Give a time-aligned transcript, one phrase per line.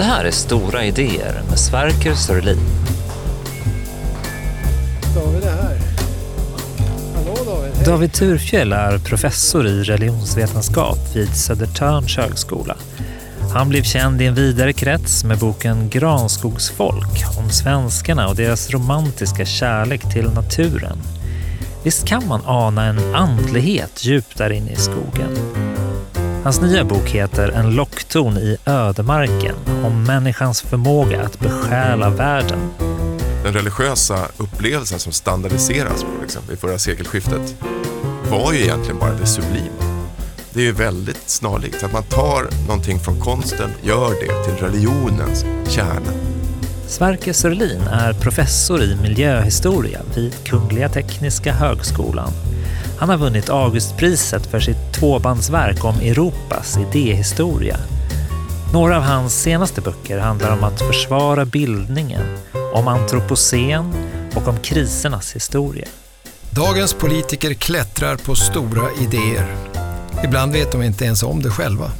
[0.00, 2.58] Det här är Stora idéer med Sverker Sörlin.
[5.14, 5.78] David är här.
[7.14, 7.72] Hallå David.
[7.74, 7.84] Hej.
[7.86, 12.76] David Turfjell är professor i religionsvetenskap vid Södertörns högskola.
[13.52, 19.44] Han blev känd i en vidare krets med boken Granskogsfolk om svenskarna och deras romantiska
[19.44, 20.98] kärlek till naturen.
[21.84, 25.38] Visst kan man ana en andlighet djupt där inne i skogen?
[26.44, 32.58] Hans nya bok heter En lockton i ödemarken om människans förmåga att besjäla världen.
[33.44, 37.56] Den religiösa upplevelsen som standardiseras på liksom, vid förra sekelskiftet
[38.30, 40.06] var ju egentligen bara det sublima.
[40.52, 45.44] Det är ju väldigt snarlikt, att man tar någonting från konsten, gör det till religionens
[45.68, 46.12] kärna.
[46.86, 52.32] Sverker Sörlin är professor i miljöhistoria vid Kungliga Tekniska Högskolan.
[53.00, 57.76] Han har vunnit Augustpriset för sitt tvåbandsverk om Europas idéhistoria.
[58.72, 62.22] Några av hans senaste böcker handlar om att försvara bildningen,
[62.74, 63.92] om antropocen
[64.34, 65.86] och om krisernas historia.
[66.50, 69.56] Dagens politiker klättrar på stora idéer.
[70.24, 71.90] Ibland vet de inte ens om det själva.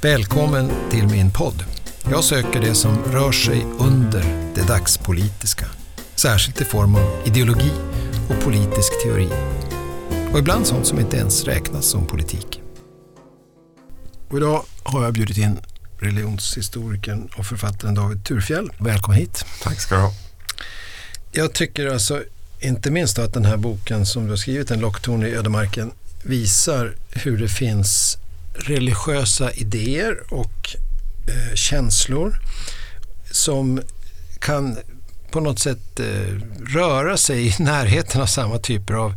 [0.00, 1.64] Välkommen till min podd.
[2.10, 5.66] Jag söker det som rör sig under det dagspolitiska.
[6.14, 7.72] Särskilt i form av ideologi
[8.28, 9.28] och politisk teori.
[10.34, 12.62] Och ibland sånt som inte ens räknas som politik.
[14.28, 15.58] Och idag har jag bjudit in
[15.98, 18.70] religionshistorikern och författaren David Turfjell.
[18.78, 19.44] Välkommen hit.
[19.62, 20.12] Tack ska du ha.
[21.32, 22.22] Jag tycker alltså
[22.60, 25.92] inte minst att den här boken som du har skrivit, En lockton i ödemarken,
[26.24, 28.18] visar hur det finns
[28.54, 30.76] religiösa idéer och
[31.28, 32.36] eh, känslor
[33.30, 33.82] som
[34.38, 34.78] kan
[35.30, 39.14] på något sätt eh, röra sig i närheten av samma typer av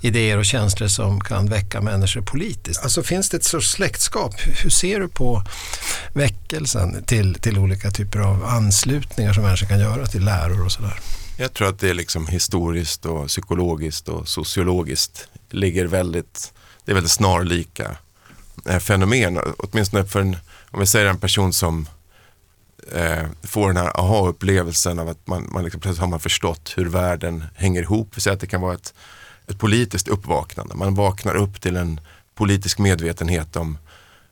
[0.00, 2.82] idéer och känslor som kan väcka människor politiskt.
[2.82, 4.34] Alltså finns det ett sorts släktskap?
[4.62, 5.42] Hur ser du på
[6.12, 11.00] väckelsen till, till olika typer av anslutningar som människor kan göra till läror och sådär?
[11.38, 16.52] Jag tror att det är liksom historiskt och psykologiskt och sociologiskt ligger väldigt,
[16.84, 17.96] det är väldigt snarlika
[18.66, 19.38] eh, fenomen.
[19.58, 20.36] Åtminstone för en,
[20.70, 21.88] om vi säger en person som
[22.92, 26.84] eh, får den här aha-upplevelsen av att man, man liksom, plötsligt har man förstått hur
[26.86, 28.12] världen hänger ihop.
[28.14, 28.94] Vi säger att det kan vara ett,
[29.48, 30.74] ett politiskt uppvaknande.
[30.74, 32.00] Man vaknar upp till en
[32.34, 33.78] politisk medvetenhet om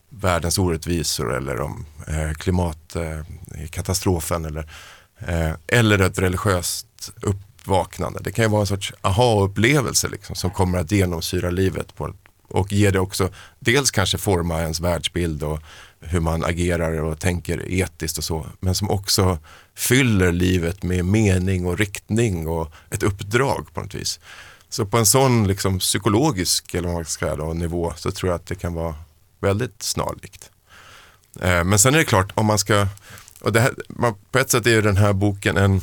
[0.08, 4.70] världens orättvisor eller om eh, klimatkatastrofen eller,
[5.19, 8.20] eh, eller ett religiöst uppvaknande.
[8.22, 12.14] Det kan ju vara en sorts aha-upplevelse liksom, som kommer att genomsyra livet på,
[12.48, 15.60] och ge det också, dels kanske forma ens världsbild och
[16.00, 19.38] hur man agerar och tänker etiskt och så, men som också
[19.75, 24.20] fyller livet med mening och riktning och ett uppdrag på något vis.
[24.74, 28.30] Så på en sån liksom, psykologisk eller vad man ska säga då, nivå så tror
[28.30, 28.94] jag att det kan vara
[29.40, 30.50] väldigt snarlikt.
[31.40, 32.86] Eh, men sen är det klart, om man ska,
[33.40, 35.80] och det här, man, på ett sätt är den här boken en,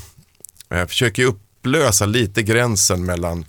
[0.69, 3.45] jag försöker upplösa lite gränsen mellan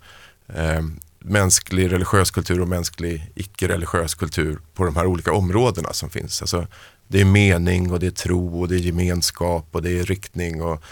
[0.49, 0.83] eh,
[1.19, 6.43] mänsklig religiös kultur och mänsklig icke-religiös kultur på de här olika områdena som finns.
[6.43, 6.67] Alltså,
[7.09, 10.63] det är mening och det är tro och det är gemenskap och det är riktning
[10.63, 10.83] och,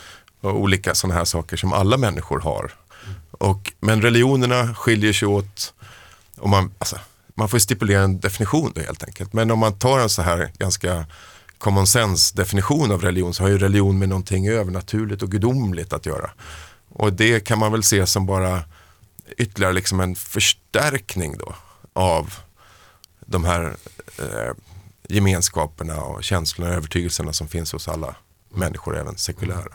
[0.41, 2.72] och olika sådana här saker som alla människor har.
[3.31, 5.75] Och, men religionerna skiljer sig åt,
[6.38, 6.99] och man, alltså,
[7.34, 9.33] man får stipulera en definition då helt enkelt.
[9.33, 11.06] Men om man tar en så här ganska
[11.59, 16.06] common sense definition av religion så har ju religion med någonting övernaturligt och gudomligt att
[16.06, 16.31] göra.
[16.89, 18.62] Och det kan man väl se som bara
[19.37, 21.55] ytterligare liksom en förstärkning då
[21.93, 22.34] av
[23.27, 23.77] de här
[24.19, 24.53] eh,
[25.09, 28.15] gemenskaperna och känslorna och övertygelserna som finns hos alla
[28.49, 29.72] människor, även sekulära.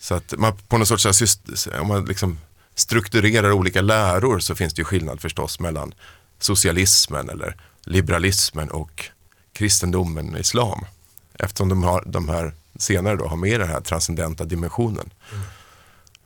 [0.00, 1.38] Så att man på något sorts,
[1.80, 2.38] om man liksom
[2.74, 5.94] strukturerar olika läror så finns det ju skillnad förstås mellan
[6.38, 9.04] socialismen eller liberalismen och
[9.52, 10.84] kristendomen och islam.
[11.34, 15.10] Eftersom de, har, de här senare då har med den här transcendenta dimensionen.
[15.32, 15.44] Mm.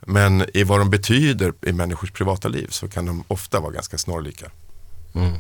[0.00, 3.98] Men i vad de betyder i människors privata liv så kan de ofta vara ganska
[3.98, 4.50] snarlika.
[5.14, 5.34] Mm.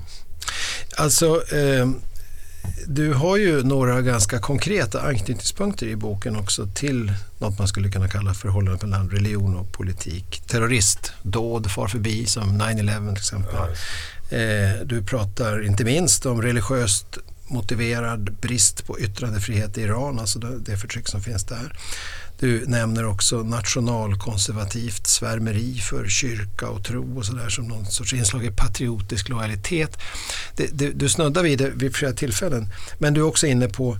[0.96, 1.88] Alltså, eh,
[2.86, 8.08] du har ju några ganska konkreta anknytningspunkter i boken också till något man skulle kunna
[8.08, 10.42] kalla förhållandet mellan religion och politik.
[10.46, 13.54] Terrorist, dåd far förbi som 9-11 till exempel.
[13.54, 14.36] Ja.
[14.36, 20.76] Eh, du pratar inte minst om religiöst motiverad brist på yttrandefrihet i Iran, alltså det
[20.76, 21.78] förtryck som finns där.
[22.40, 28.44] Du nämner också nationalkonservativt svärmeri för kyrka och tro och sådär som någon sorts inslag
[28.44, 29.98] i patriotisk lojalitet.
[30.56, 33.98] Det, det, du snuddar vid det vid flera tillfällen, men du är också inne på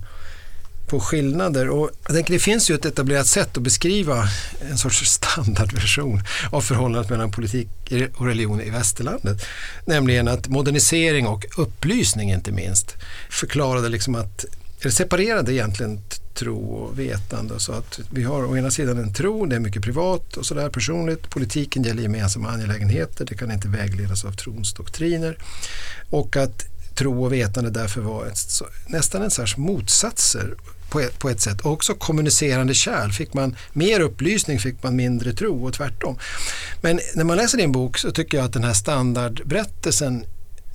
[0.87, 1.69] på skillnader.
[1.69, 4.27] Och jag tänker det finns ju ett etablerat sätt att beskriva
[4.71, 6.21] en sorts standardversion
[6.51, 7.67] av förhållandet mellan politik
[8.15, 9.45] och religion i västerlandet.
[9.85, 12.95] Nämligen att modernisering och upplysning inte minst
[13.29, 14.45] förklarade liksom att,
[14.81, 16.01] eller separerade egentligen
[16.35, 17.59] tro och vetande.
[17.59, 20.69] Så att vi har å ena sidan en tro, det är mycket privat och sådär
[20.69, 21.29] personligt.
[21.29, 25.37] Politiken gäller gemensamma angelägenheter, det kan inte vägledas av trons doktriner.
[26.09, 26.65] Och att
[26.95, 30.55] tro och vetande därför var ett, så, nästan en sorts motsatser
[30.89, 31.61] på ett, på ett sätt.
[31.61, 33.11] Och också kommunicerande kärl.
[33.11, 36.17] Fick man mer upplysning fick man mindre tro och tvärtom.
[36.81, 40.25] Men när man läser din bok så tycker jag att den här standardberättelsen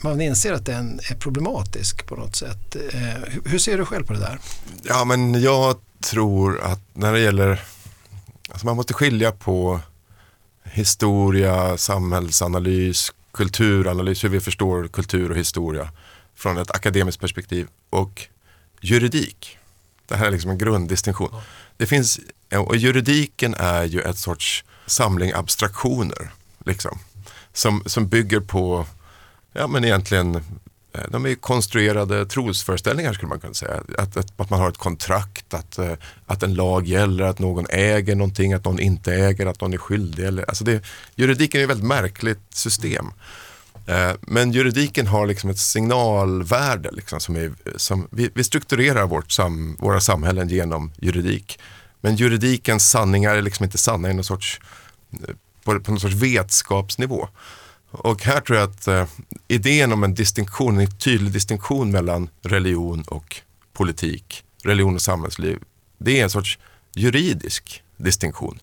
[0.03, 2.77] man inser att den är problematisk på något sätt.
[2.93, 4.39] Eh, hur ser du själv på det där?
[4.83, 7.63] Ja, men jag tror att när det gäller,
[8.51, 9.81] alltså man måste skilja på
[10.63, 15.91] historia, samhällsanalys, kulturanalys, hur vi förstår kultur och historia
[16.35, 18.27] från ett akademiskt perspektiv och
[18.81, 19.59] juridik.
[20.09, 21.35] Det här är liksom en grunddistinktion.
[21.77, 22.21] Det finns,
[22.57, 26.31] och juridiken är ju ett sorts samling abstraktioner.
[26.65, 26.99] Liksom,
[27.53, 28.87] som, som bygger på,
[29.53, 33.83] ja men egentligen, eh, de är konstruerade trosföreställningar skulle man kunna säga.
[33.99, 35.93] Att, att, att, man har ett kontrakt, att, eh,
[36.27, 39.79] att en lag gäller, att någon äger någonting, att någon inte äger, att någon är
[39.79, 40.25] skyldig.
[40.25, 43.07] Eller, alltså det, juridiken är ett väldigt märkligt system.
[43.87, 46.91] Eh, men juridiken har liksom ett signalvärde.
[46.93, 51.59] Liksom som är, som, vi, vi strukturerar vårt sam, våra samhällen genom juridik.
[52.01, 54.61] Men juridikens sanningar är liksom inte sanna i någon sorts,
[55.65, 57.29] på, på någon sorts vetskapsnivå.
[57.91, 59.07] Och här tror jag att eh,
[59.49, 63.37] idén om en distinktion, en tydlig distinktion mellan religion och
[63.73, 65.59] politik, religion och samhällsliv,
[65.99, 66.59] det är en sorts
[66.95, 68.59] juridisk distinktion.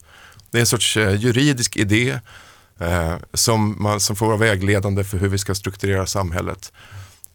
[0.52, 2.20] Det är en sorts eh, juridisk idé
[2.80, 6.72] eh, som, man, som får vara vägledande för hur vi ska strukturera samhället.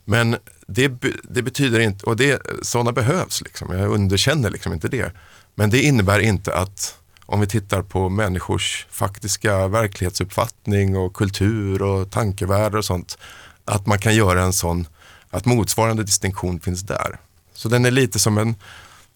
[0.05, 0.37] Men
[0.67, 0.93] det,
[1.23, 3.79] det betyder inte, och det, sådana behövs, liksom.
[3.79, 5.13] jag underkänner liksom inte det.
[5.55, 12.11] Men det innebär inte att om vi tittar på människors faktiska verklighetsuppfattning och kultur och
[12.11, 13.19] tankevärld och sånt,
[13.65, 14.87] att man kan göra en sån,
[15.31, 17.19] att motsvarande distinktion finns där.
[17.55, 18.55] Så den är lite som en,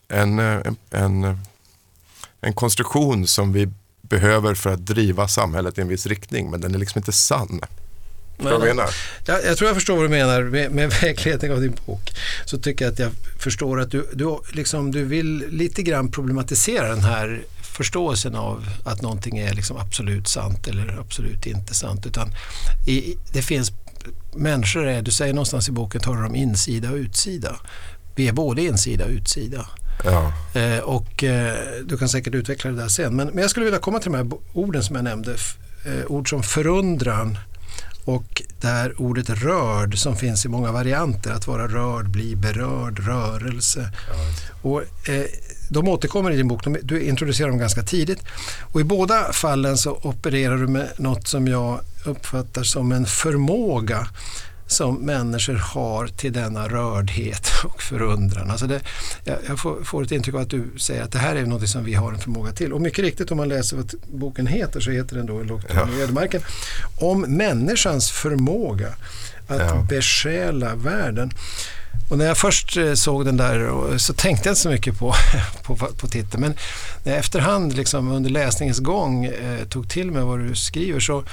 [0.09, 1.39] en, en, en,
[2.41, 3.69] en konstruktion som vi
[4.03, 7.61] behöver för att driva samhället i en viss riktning, men den är liksom inte sann.
[8.39, 8.91] Men, jag, menar?
[9.27, 12.11] Jag, jag, tror jag förstår vad du menar med, med vägledning av din bok.
[12.45, 16.89] Så tycker jag att jag förstår att du, du, liksom, du vill lite grann problematisera
[16.89, 17.43] den här
[17.77, 22.07] förståelsen av att någonting är liksom absolut sant eller absolut inte sant.
[22.07, 22.29] Utan
[22.87, 23.73] i, det finns
[24.35, 27.57] människor, är, du säger någonstans i boken, talar om insida och utsida.
[28.15, 29.67] Vi är både insida och utsida.
[30.05, 30.33] Ja.
[30.61, 33.17] Eh, och eh, du kan säkert utveckla det där sen.
[33.17, 35.37] Men, men jag skulle vilja komma till de här orden som jag nämnde.
[35.87, 37.39] Eh, ord som förundran
[38.05, 41.31] och det här ordet rörd som finns i många varianter.
[41.31, 43.93] Att vara rörd, bli berörd, rörelse.
[44.09, 44.15] Ja.
[44.63, 45.25] Och, eh,
[45.69, 48.23] de återkommer i din bok, du introducerar dem ganska tidigt.
[48.73, 54.09] Och I båda fallen så opererar du med något som jag uppfattar som en förmåga
[54.67, 58.51] som människor har till denna rördhet och förundran.
[58.51, 58.81] Alltså det,
[59.25, 61.69] jag, jag får, får, ett intryck av att du säger att det här är något
[61.69, 62.73] som vi har en förmåga till.
[62.73, 65.89] Och mycket riktigt om man läser vad boken heter så heter den då ja.
[65.99, 66.43] i ödemarken.
[67.01, 68.89] Om människans förmåga
[69.47, 69.87] att ja.
[69.89, 71.31] besjäla världen.
[72.09, 75.15] Och när jag först eh, såg den där så tänkte jag inte så mycket på,
[75.63, 76.41] på, på titeln.
[76.41, 76.55] Men
[77.05, 81.25] när jag efterhand liksom under läsningens gång eh, tog till mig vad du skriver så,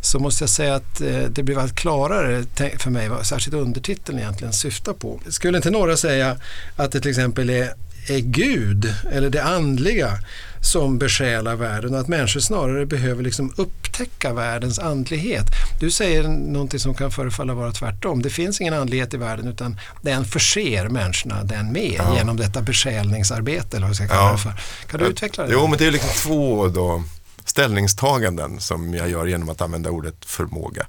[0.00, 2.44] så måste jag säga att eh, det blev allt klarare
[2.78, 5.20] för mig vad särskilt undertiteln egentligen syftar på.
[5.28, 6.36] Skulle inte några säga
[6.76, 7.74] att det till exempel är
[8.08, 10.18] är Gud eller det andliga
[10.62, 15.46] som besjälar världen och att människor snarare behöver liksom upptäcka världens andlighet.
[15.80, 18.22] Du säger någonting som kan förefalla vara tvärtom.
[18.22, 22.16] Det finns ingen andlighet i världen utan den förser människorna den med ja.
[22.16, 24.32] genom detta besjälningsarbete eller vad ska kalla ja.
[24.32, 24.54] det för.
[24.86, 25.52] Kan du utveckla det?
[25.52, 27.02] Jo, men det är liksom två då
[27.44, 30.86] ställningstaganden som jag gör genom att använda ordet förmåga.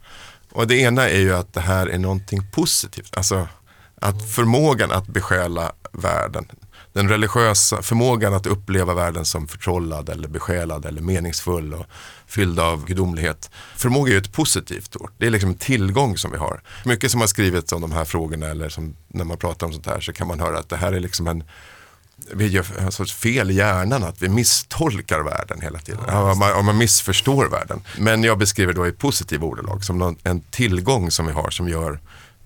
[0.51, 3.17] Och det ena är ju att det här är någonting positivt.
[3.17, 3.47] Alltså
[4.01, 6.45] att förmågan att besjäla världen,
[6.93, 11.85] den religiösa förmågan att uppleva världen som förtrollad eller besjälad eller meningsfull och
[12.27, 13.49] fylld av gudomlighet.
[13.75, 15.11] Förmåga är ju ett positivt ord.
[15.17, 16.61] Det är liksom en tillgång som vi har.
[16.85, 19.85] Mycket som har skrivits om de här frågorna eller som, när man pratar om sånt
[19.85, 21.43] här så kan man höra att det här är liksom en
[22.31, 26.01] vi gör en sorts fel i hjärnan, att vi misstolkar världen hela tiden.
[26.07, 27.81] Ja, om, man, om, man, missförstår världen.
[27.97, 31.69] Men jag beskriver då i positiv ordalag som någon, en tillgång som vi har som
[31.69, 31.99] gör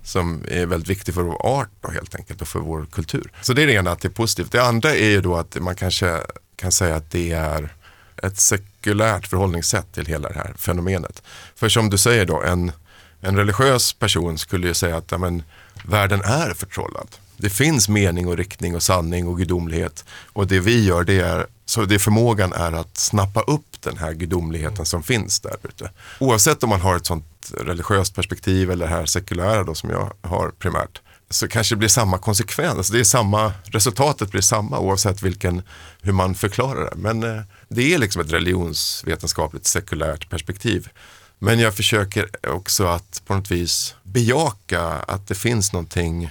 [0.07, 3.31] som är väldigt viktig för vår art då, helt enkelt och för vår kultur.
[3.41, 4.51] Så det är det ena, att det är positivt.
[4.51, 6.19] Det andra är ju då att man kanske
[6.55, 7.73] kan säga att det är
[8.23, 11.23] ett sekulärt förhållningssätt till hela det här fenomenet.
[11.55, 12.71] För som du säger då, en,
[13.21, 15.43] en religiös person skulle ju säga att amen,
[15.85, 17.07] världen är förtrollad.
[17.37, 20.05] Det finns mening och riktning och sanning och gudomlighet.
[20.33, 24.13] Och det vi gör det är, så det förmågan är att snappa upp den här
[24.13, 25.91] gudomligheten som finns där ute.
[26.19, 30.13] Oavsett om man har ett sånt religiöst perspektiv eller det här sekulära då som jag
[30.21, 31.01] har primärt.
[31.29, 32.77] så kanske det blir samma konsekvens.
[32.77, 35.61] Alltså, det är samma, resultatet blir samma oavsett vilken,
[36.01, 36.95] hur man förklarar det.
[36.95, 40.89] Men eh, det är liksom ett religionsvetenskapligt sekulärt perspektiv.
[41.39, 46.29] Men jag försöker också att på något vis bejaka att det finns någonting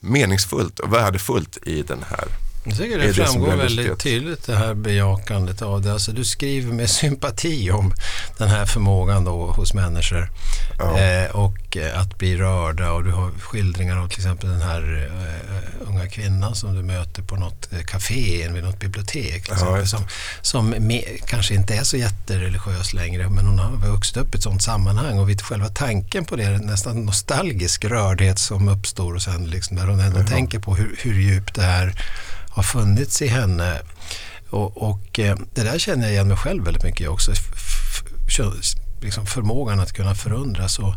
[0.00, 4.74] meningsfullt och värdefullt i den här jag tycker det, det framgår väldigt tydligt det här
[4.74, 5.92] bejakandet av det.
[5.92, 7.94] Alltså, du skriver med sympati om
[8.38, 10.30] den här förmågan då hos människor
[10.78, 10.98] ja.
[10.98, 15.10] eh, och eh, att bli rörda och du har skildringar av till exempel den här
[15.10, 19.48] eh, unga kvinnan som du möter på något eh, café vid något bibliotek.
[19.50, 20.00] Ja, som
[20.42, 24.42] som med, kanske inte är så jättereligiös längre men hon har vuxit upp i ett
[24.42, 29.22] sådant sammanhang och vid själva tanken på det är nästan nostalgisk rördhet som uppstår och
[29.22, 30.26] sen liksom när hon ändå ja.
[30.26, 31.94] tänker på hur, hur djupt det är
[32.50, 33.78] har funnits i henne.
[34.50, 37.32] Och, och eh, det där känner jag igen mig själv väldigt mycket också.
[39.00, 40.94] Liksom förmågan att kunna förundras och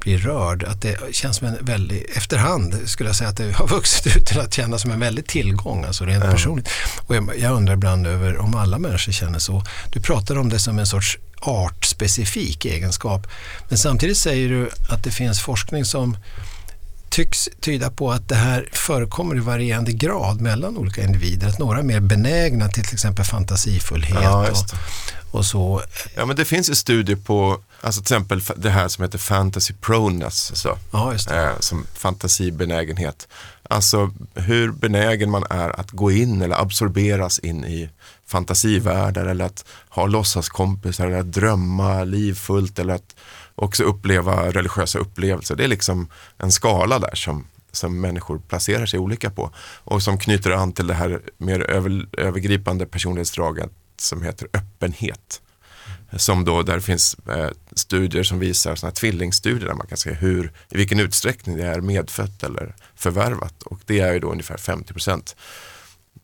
[0.00, 0.64] bli rörd.
[0.64, 4.26] Att det känns som en väldig, efterhand skulle jag säga att det har vuxit ut
[4.26, 6.34] till att kännas som en väldig tillgång, alltså rent mm.
[6.34, 6.68] personligt.
[7.06, 9.64] Och jag, jag undrar ibland över om alla människor känner så.
[9.92, 13.26] Du pratar om det som en sorts artspecifik egenskap.
[13.68, 16.16] Men samtidigt säger du att det finns forskning som
[17.14, 21.48] tycks tyda på att det här förekommer i varierande grad mellan olika individer.
[21.48, 25.82] Att några är mer benägna till till exempel fantasifullhet ja, och, och, så.
[26.14, 29.74] Ja, men det finns ju studier på, alltså till exempel det här som heter fantasy
[29.80, 33.28] proneness, alltså, ja, eh, som fantasibenägenhet.
[33.68, 37.88] Alltså hur benägen man är att gå in eller absorberas in i
[38.26, 43.14] fantasivärldar eller att ha låtsaskompisar eller att drömma livfullt eller att
[43.54, 45.56] också uppleva religiösa upplevelser.
[45.56, 46.08] Det är liksom
[46.38, 49.50] en skala där som, som människor placerar sig olika på
[49.84, 55.40] och som knyter an till det här mer över, övergripande personlighetsdraget som heter öppenhet.
[56.16, 60.52] Som då, där finns eh, studier som visar, såna tvillingstudier där man kan se hur,
[60.70, 64.92] i vilken utsträckning det är medfött eller förvärvat och det är ju då ungefär 50
[64.92, 65.36] procent.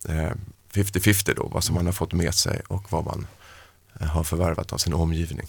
[0.08, 0.32] Eh,
[0.72, 3.26] 50-50 då, vad som man har fått med sig och vad man
[4.00, 5.46] eh, har förvärvat av sin omgivning.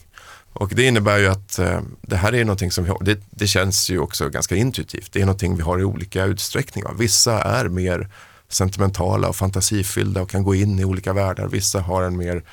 [0.53, 3.47] Och det innebär ju att eh, det här är någonting som vi har, det, det,
[3.47, 5.13] känns ju också ganska intuitivt.
[5.13, 6.83] Det är någonting vi har i olika utsträckning.
[6.83, 6.91] Va?
[6.99, 8.09] Vissa är mer
[8.49, 11.47] sentimentala och fantasifyllda och kan gå in i olika världar.
[11.47, 12.43] Vissa har en mer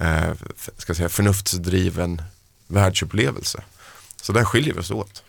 [0.00, 0.32] eh,
[0.78, 2.22] ska säga, förnuftsdriven
[2.66, 3.62] världsupplevelse.
[4.22, 5.22] Så där skiljer vi oss åt.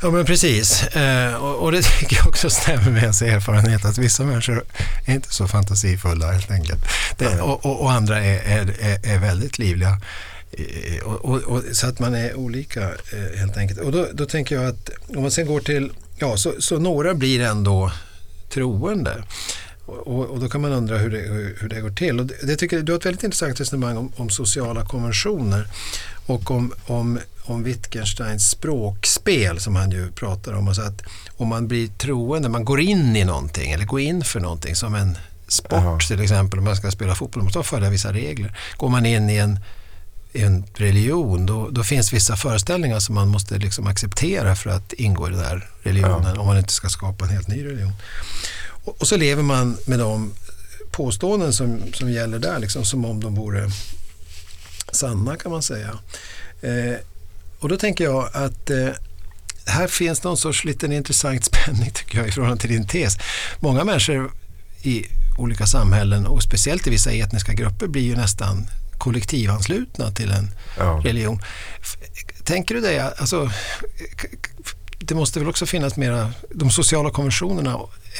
[0.00, 0.82] Ja men precis.
[0.82, 4.64] Eh, och, och, det tycker jag också stämmer med ens erfarenhet att vissa människor
[5.06, 6.84] är inte så fantasifulla helt enkelt.
[7.18, 10.00] Det, och, och, och, andra är, är, är, väldigt livliga.
[10.58, 13.80] Eh, och, och, så att man är olika eh, helt enkelt.
[13.80, 17.14] Och då, då tänker jag att om man sen går till, ja så, så några
[17.14, 17.92] blir ändå
[18.50, 19.24] troende.
[19.86, 22.20] Och, och, då kan man undra hur det, hur, hur det går till.
[22.20, 25.66] Och det, det, tycker, du har ett väldigt intressant resonemang om, om sociala konventioner
[26.26, 30.68] och om, om, om Wittgensteins språkspel som han ju pratar om.
[30.68, 31.02] Alltså att
[31.36, 34.94] om man blir troende, man går in i någonting eller går in för någonting som
[34.94, 35.18] en
[35.48, 35.98] sport Aha.
[36.08, 38.56] till exempel, om man ska spela fotboll, man måste följa vissa regler.
[38.76, 39.58] Går man in i en
[40.34, 45.28] en religion, då, då, finns vissa föreställningar som man måste liksom acceptera för att ingå
[45.28, 46.40] i den här religionen, ja.
[46.40, 47.92] om man inte ska skapa en helt ny religion.
[48.84, 50.32] Och, och, så lever man med de
[50.90, 53.70] påståenden som, som gäller där, liksom, som om de vore
[54.92, 55.98] sanna kan man säga.
[56.62, 56.96] Eh,
[57.58, 58.88] och då tänker jag att eh,
[59.66, 63.16] här finns någon sorts liten intressant spänning tycker jag i förhållande till din tes.
[63.60, 64.32] Många människor
[64.82, 65.06] i
[65.38, 68.66] olika samhällen och speciellt i vissa etniska grupper blir ju nästan
[68.98, 71.00] kollektivanslutna till en ja.
[71.04, 71.40] religion.
[72.44, 73.50] Tänker du dig, alltså,
[75.06, 77.70] det måste väl också finnas mera, de sociala konventionerna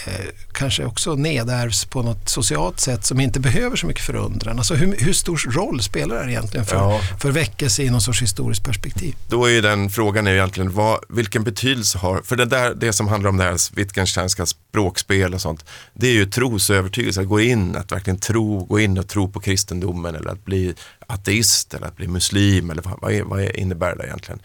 [0.06, 0.12] eh,
[0.52, 4.58] kanske också nedärvs på något socialt sätt som inte behöver så mycket förundran.
[4.58, 7.00] Alltså hur, hur stor roll spelar det här egentligen för, ja.
[7.20, 9.14] för väckelse i någon sorts historiskt perspektiv?
[9.28, 12.92] Då är ju den frågan är egentligen vad, vilken betydelse har, för det, där, det
[12.92, 15.64] som handlar om det här Wittgensteinska språkspel och sånt,
[15.94, 19.08] det är ju tros och övertygelse, att gå in, att verkligen tro, gå in och
[19.08, 20.74] tro på kristendomen eller att bli
[21.06, 24.40] ateist eller att bli muslim eller vad, vad, är, vad innebär det egentligen?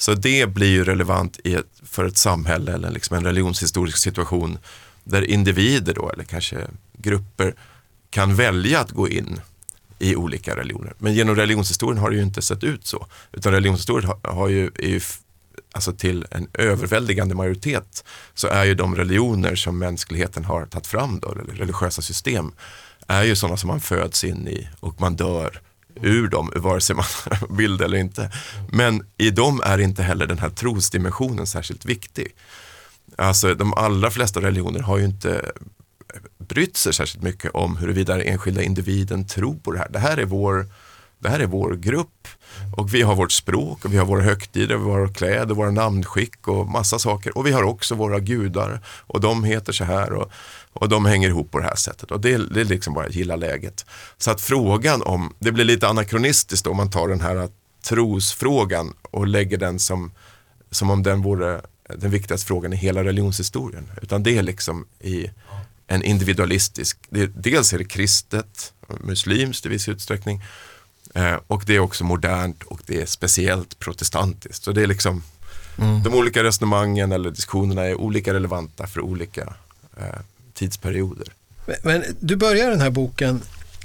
[0.00, 4.58] Så det blir ju relevant i ett, för ett samhälle eller liksom en religionshistorisk situation
[5.04, 7.54] där individer då, eller kanske grupper
[8.10, 9.40] kan välja att gå in
[9.98, 10.94] i olika religioner.
[10.98, 13.06] Men genom religionshistorien har det ju inte sett ut så.
[13.32, 15.00] Utan religionshistorien har, har ju, är ju
[15.72, 18.04] alltså till en överväldigande majoritet
[18.34, 22.52] så är ju de religioner som mänskligheten har tagit fram då, eller religiösa system,
[23.06, 25.60] är ju sådana som man föds in i och man dör
[25.94, 27.04] ur dem, vare sig man
[27.50, 28.30] vill det eller inte.
[28.72, 32.34] Men i dem är inte heller den här trosdimensionen särskilt viktig.
[33.18, 35.52] Alltså de allra flesta religioner har ju inte
[36.38, 39.88] brytt sig särskilt mycket om huruvida den enskilda individen tror på det här.
[39.90, 40.66] Det här är vår
[41.22, 42.28] Det här är vår grupp
[42.76, 45.70] och vi har vårt språk och vi har våra högtider, vi har våra kläder, våra
[45.70, 47.38] namnskick och massa saker.
[47.38, 50.32] Och vi har också våra gudar och de heter så här och,
[50.72, 52.10] och de hänger ihop på det här sättet.
[52.10, 53.86] Och det, det är liksom bara att gilla läget.
[54.18, 57.48] Så att frågan om, det blir lite anakronistiskt om man tar den här
[57.82, 60.12] trosfrågan och lägger den som,
[60.70, 61.60] som om den vore
[61.96, 63.90] den viktigaste frågan i hela religionshistorien.
[64.02, 65.30] Utan det är liksom i
[65.86, 70.42] en individualistisk, det, dels är det kristet, muslimskt i viss utsträckning
[71.14, 74.64] eh, och det är också modernt och det är speciellt protestantiskt.
[74.64, 75.22] Så det är liksom,
[75.78, 76.02] mm.
[76.02, 79.54] de olika resonemangen eller diskussionerna är olika relevanta för olika
[79.96, 80.20] eh,
[80.60, 81.28] tidsperioder.
[81.66, 83.42] Men, men, du börjar den här boken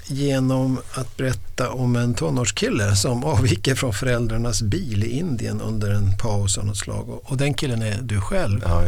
[0.08, 6.18] genom att berätta om en tonårskille som avviker från föräldrarnas bil i Indien under en
[6.18, 7.20] paus av något slag.
[7.24, 8.62] Och den killen är du själv.
[8.66, 8.84] Ja,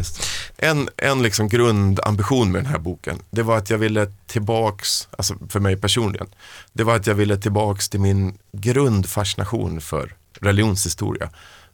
[0.58, 5.36] en en liksom grundambition med den här boken, det var att jag ville tillbaks, alltså
[5.50, 6.28] för mig personligen,
[6.74, 11.30] det var att jag ville tillbaks till min grundfascination för religionshistoria.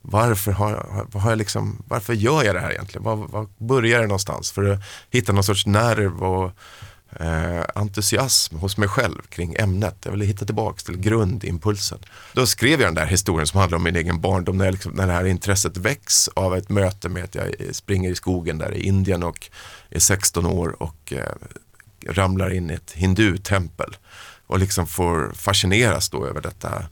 [0.06, 3.04] Varför, har, har jag liksom, varför gör jag det här egentligen?
[3.04, 4.52] Var, var börjar det någonstans?
[4.52, 4.80] För att
[5.10, 6.52] hitta någon sorts nerv och
[7.20, 9.96] eh, entusiasm hos mig själv kring ämnet.
[10.04, 11.98] Jag ville hitta tillbaka till grundimpulsen.
[12.32, 15.06] Då skrev jag den där historien som handlar om min egen barndom när, liksom, när
[15.06, 18.82] det här intresset väcks av ett möte med att jag springer i skogen där i
[18.82, 19.50] Indien och
[19.90, 21.32] är 16 år och eh,
[22.08, 23.96] ramlar in i ett hindutempel
[24.46, 26.84] och liksom får fascineras då över detta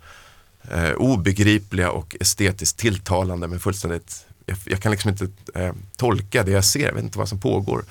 [0.71, 6.51] eh, obegripliga och estetiskt tilltalande men fullständigt jag, jag kan liksom inte eh, tolka det
[6.51, 7.85] jag ser, jag vet inte vad som pågår.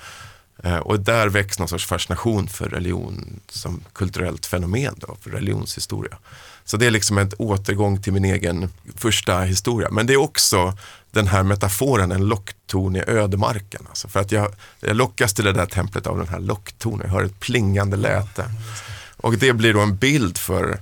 [0.62, 6.18] Eh, och där väcks någon sorts fascination för religion som kulturellt fenomen, då, för religionshistoria.
[6.64, 9.88] Så det är liksom en återgång till min egen första historia.
[9.90, 10.76] Men det är också
[11.10, 13.86] den här metaforen, en lockton i ödemarken.
[13.88, 17.12] Alltså för att jag, jag lockas till det där templet av den här locktonen, jag
[17.12, 18.44] hör ett plingande läte.
[19.16, 20.80] Och det blir då en bild för,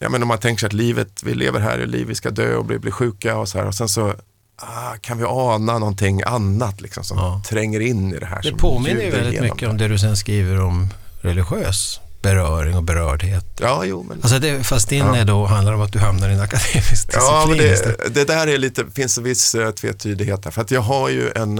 [0.00, 2.30] ja men om man tänker sig att livet, vi lever här i liv, vi ska
[2.30, 3.66] dö och bli, bli sjuka och så här.
[3.66, 4.14] Och sen så
[4.56, 7.42] ah, kan vi ana någonting annat liksom, som ja.
[7.48, 8.42] tränger in i det här.
[8.42, 10.88] Det påminner ju väldigt mycket om det du sen skriver om
[11.20, 13.44] religiös beröring och berördhet.
[13.60, 14.18] Ja, jo, men...
[14.22, 15.24] Alltså det, fast din ja.
[15.24, 17.20] då handlar om att du hamnar i en akademisk disciplin.
[17.20, 20.50] Ja, men det, det där är lite, finns en viss uh, tvetydighet där.
[20.50, 21.58] För att jag har ju en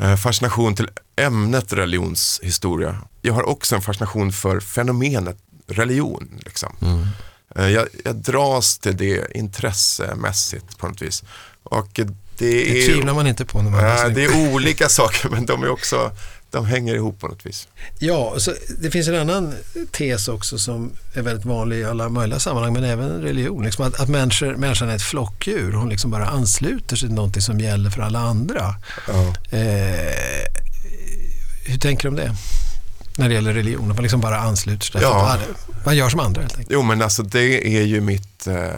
[0.00, 2.96] uh, fascination till ämnet religionshistoria.
[3.22, 6.40] Jag har också en fascination för fenomenet religion.
[6.44, 6.76] Liksom.
[6.82, 7.06] Mm.
[7.72, 11.22] Jag, jag dras till det intressemässigt på något vis.
[11.62, 15.28] Och det, det är, tvivlar man inte på när man äh, Det är olika saker
[15.28, 16.12] men de är också
[16.54, 17.68] de hänger ihop på något vis.
[17.98, 19.54] Ja, så det finns en annan
[19.90, 23.64] tes också som är väldigt vanlig i alla möjliga sammanhang, men även religion.
[23.64, 25.72] Liksom att att människor, människan är ett flockdjur.
[25.72, 28.74] Hon liksom bara ansluter sig till någonting som gäller för alla andra.
[29.08, 29.34] Ja.
[29.58, 30.44] Eh,
[31.64, 32.34] hur tänker du om det?
[33.16, 35.02] När det gäller religion, man liksom bara ansluter sig.
[35.02, 35.38] Ja.
[35.84, 36.72] Man gör som andra helt enkelt.
[36.72, 38.70] Jo, men alltså det är ju mitt eh,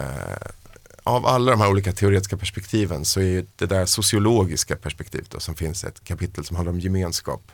[1.03, 5.55] av alla de här olika teoretiska perspektiven så är det där sociologiska perspektivet då, som
[5.55, 7.51] finns ett kapitel som handlar om gemenskap.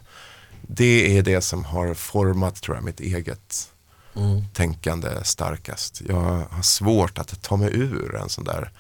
[0.61, 3.71] Det är det som har format tror jag mitt eget
[4.15, 4.43] mm.
[4.53, 6.01] tänkande starkast.
[6.07, 8.71] Jag har svårt att ta mig ur en sån där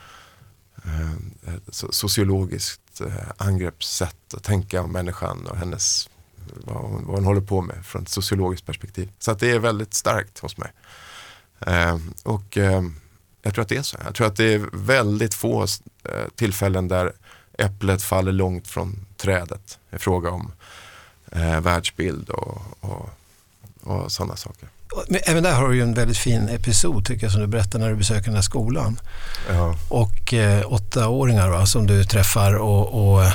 [0.85, 6.09] eh, sociologiskt eh, angreppssätt att tänka om människan och hennes
[6.55, 9.09] vad hon, vad hon håller på med från ett sociologiskt perspektiv.
[9.19, 10.71] Så att det är väldigt starkt hos mig.
[11.59, 12.81] Eh, och eh,
[13.41, 13.97] jag tror att det är så.
[14.05, 15.63] Jag tror att det är väldigt få
[16.03, 17.13] eh, tillfällen där
[17.57, 20.51] äpplet faller långt från trädet i fråga om
[21.31, 23.09] eh, världsbild och, och,
[23.81, 24.69] och sådana saker.
[25.07, 27.79] Men även där har du ju en väldigt fin episod tycker jag som du berättar
[27.79, 28.99] när du besöker den här skolan.
[29.49, 29.75] Ja.
[29.89, 33.25] Och eh, åttaåringar va, som du träffar och, och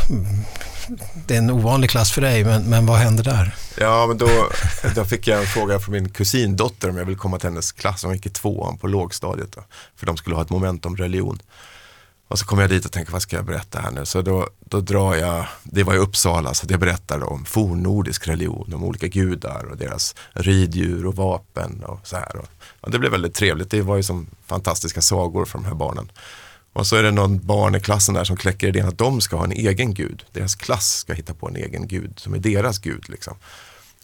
[1.26, 3.54] det är en ovanlig klass för dig, men, men vad händer där?
[3.76, 4.48] Ja, men då,
[4.94, 8.02] då fick jag en fråga från min kusindotter om jag vill komma till hennes klass.
[8.04, 9.52] Hon gick i tvåan på lågstadiet.
[9.52, 9.64] Då,
[9.96, 11.38] för de skulle ha ett moment om religion.
[12.28, 14.06] Och så kommer jag dit och tänker, vad ska jag berätta här nu?
[14.06, 18.72] Så då, då drar jag, det var i Uppsala, så jag berättar om fornnordisk religion,
[18.74, 22.36] om olika gudar och deras riddjur och vapen och så här.
[22.80, 26.10] Och, det blev väldigt trevligt, det var ju som fantastiska sagor för de här barnen.
[26.72, 29.36] Och så är det någon barn i klassen där som kläcker idén att de ska
[29.36, 30.24] ha en egen gud.
[30.32, 33.08] Deras klass ska hitta på en egen gud som är deras gud.
[33.08, 33.34] Liksom.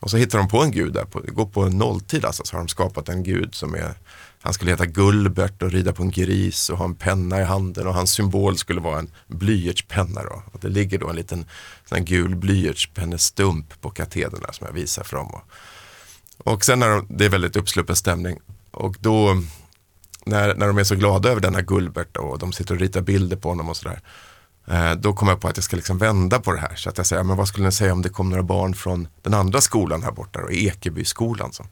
[0.00, 2.56] Och så hittar de på en gud där, på, går på en nolltid alltså, så
[2.56, 3.94] har de skapat en gud som är,
[4.44, 7.86] han skulle heta Gullbert och rida på en gris och ha en penna i handen
[7.86, 10.22] och hans symbol skulle vara en blyertspenna.
[10.22, 10.42] Då.
[10.52, 11.46] Och det ligger då en liten
[11.84, 15.26] sån gul blyertspennestump på katedern som jag visar för dem.
[15.34, 15.42] Och,
[16.52, 18.38] och sen när de, det är väldigt uppsluppen stämning
[18.70, 19.42] och då
[20.26, 23.36] när, när de är så glada över denna Gulbert och de sitter och ritar bilder
[23.36, 24.00] på honom och sådär.
[24.66, 26.74] Eh, då kommer jag på att jag ska liksom vända på det här.
[26.74, 29.08] Så att jag säger, men vad skulle ni säga om det kom några barn från
[29.22, 31.52] den andra skolan här borta, då, Ekebyskolan.
[31.52, 31.66] Så.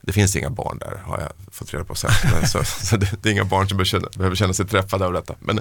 [0.00, 2.10] Det finns inga barn där har jag fått reda på sen.
[2.46, 5.12] så, så det, det, är inga barn som behöver känna, behöver känna sig träffade av
[5.12, 5.34] detta.
[5.40, 5.60] Men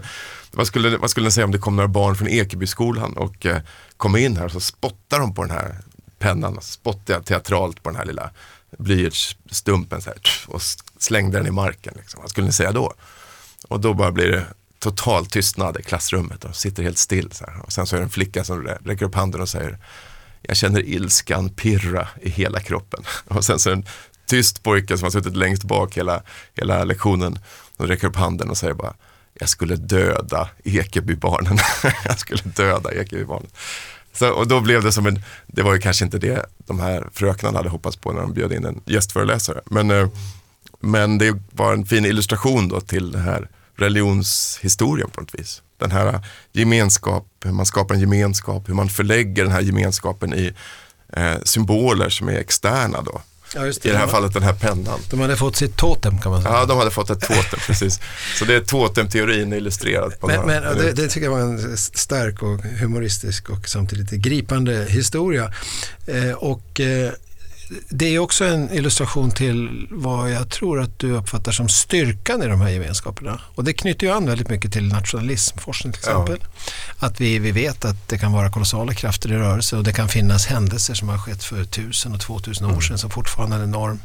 [0.52, 3.62] vad skulle, vad skulle ni säga om det kom några barn från Ekebyskolan och eh,
[3.98, 5.76] kom in här och så spottar de på den här
[6.20, 8.30] pennan, spottar teatralt på den här lilla
[8.78, 10.62] blyertsstumpen så här, och
[11.00, 11.94] slängde den i marken.
[11.98, 12.22] Liksom.
[12.22, 12.94] Vad skulle ni säga då?
[13.68, 14.46] Och då bara blir det
[14.80, 17.32] total tystnad i klassrummet och sitter helt still.
[17.32, 17.62] Så här.
[17.62, 19.78] Och sen så är det en flicka som räcker upp handen och säger
[20.42, 23.04] jag känner ilskan pirra i hela kroppen.
[23.28, 23.88] Och sen så är det en
[24.26, 26.22] tyst pojke som har suttit längst bak hela,
[26.54, 27.40] hela lektionen
[27.78, 28.94] och räcker upp handen och säger bara
[29.40, 31.58] jag skulle döda Ekebybarnen.
[32.06, 33.50] jag skulle döda Ekebybarnen.
[34.14, 37.08] Så, och då blev det som en, det var ju kanske inte det de här
[37.14, 39.62] fröknarna hade hoppats på när de bjöd in en gästföreläsare.
[39.66, 40.08] Men, eh,
[40.80, 45.62] men det var en fin illustration då till den här religionshistorien på något vis.
[45.78, 50.54] Den här gemenskap, hur man skapar en gemenskap, hur man förlägger den här gemenskapen i
[51.14, 53.22] eh, symboler som är externa då.
[53.56, 55.00] Ja, det, I det här fallet den här pennan.
[55.10, 56.54] De hade fått sitt totem kan man säga.
[56.54, 58.00] Ja, de hade fått ett totem, precis.
[58.40, 60.20] Så det är totemteorin illustrerad.
[60.20, 64.12] På men, några, men det, det, tycker jag var en stark och humoristisk och samtidigt
[64.12, 65.54] gripande historia.
[66.08, 67.12] Eh, och eh,
[67.90, 72.48] det är också en illustration till vad jag tror att du uppfattar som styrkan i
[72.48, 73.42] de här gemenskaperna.
[73.56, 76.38] Och det knyter ju an väldigt mycket till nationalismforskning till exempel.
[76.42, 77.08] Ja.
[77.08, 80.10] Att vi, vi vet att det kan vara kolossala krafter i rörelse och det kan
[80.10, 82.82] finnas händelser som har skett för tusen och två tusen år mm.
[82.82, 84.00] sedan som fortfarande är en enorm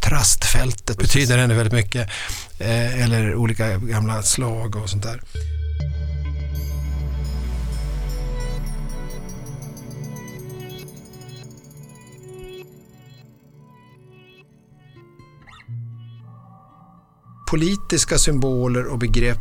[0.00, 1.14] trastfältet Precis.
[1.14, 2.10] betyder ännu väldigt mycket.
[2.58, 5.20] Eh, eller olika gamla slag och sånt där.
[17.50, 19.38] Politiska symboler och begrepp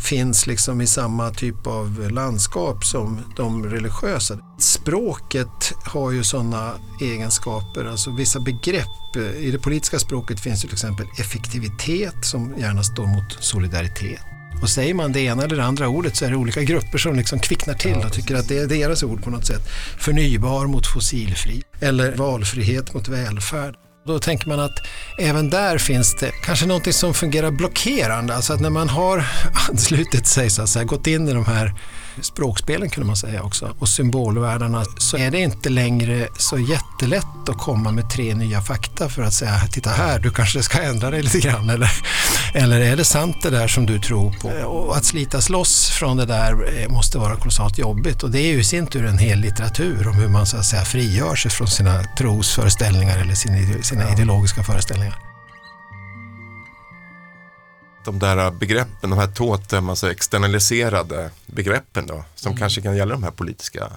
[0.00, 4.38] finns liksom i samma typ av landskap som de religiösa.
[4.58, 9.16] Språket har ju sådana egenskaper, alltså vissa begrepp.
[9.38, 14.20] I det politiska språket finns till exempel effektivitet som gärna står mot solidaritet.
[14.62, 17.16] Och säger man det ena eller det andra ordet så är det olika grupper som
[17.16, 19.68] liksom kvicknar till och tycker att det är deras ord på något sätt.
[19.98, 23.74] Förnybar mot fossilfri eller valfrihet mot välfärd.
[24.08, 24.86] Då tänker man att
[25.18, 28.34] även där finns det kanske någonting som fungerar blockerande.
[28.34, 29.26] Alltså att när man har
[29.70, 31.74] anslutit sig, så att säga, gått in i de här
[32.22, 37.58] språkspelen kunde man säga också och symbolvärldarna så är det inte längre så jättelätt att
[37.58, 41.22] komma med tre nya fakta för att säga titta här, du kanske ska ändra dig
[41.22, 41.90] lite grann eller,
[42.54, 44.48] eller är det sant det där som du tror på?
[44.48, 48.52] Och att slitas loss från det där eh, måste vara kolossalt jobbigt och det är
[48.52, 51.50] ju i sin tur en hel litteratur om hur man så att säga frigör sig
[51.50, 55.37] från sina trosföreställningar eller sina, sina ideologiska föreställningar
[58.04, 62.58] de där begreppen, de här totem, alltså externaliserade begreppen då, som mm.
[62.58, 63.90] kanske kan gälla de här politiska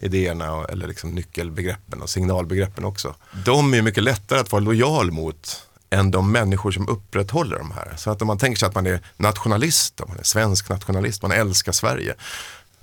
[0.00, 3.14] idéerna eller liksom nyckelbegreppen och signalbegreppen också.
[3.44, 7.92] De är mycket lättare att vara lojal mot än de människor som upprätthåller de här.
[7.96, 11.22] Så att om man tänker sig att man är nationalist, om man är svensk nationalist,
[11.22, 12.14] man älskar Sverige,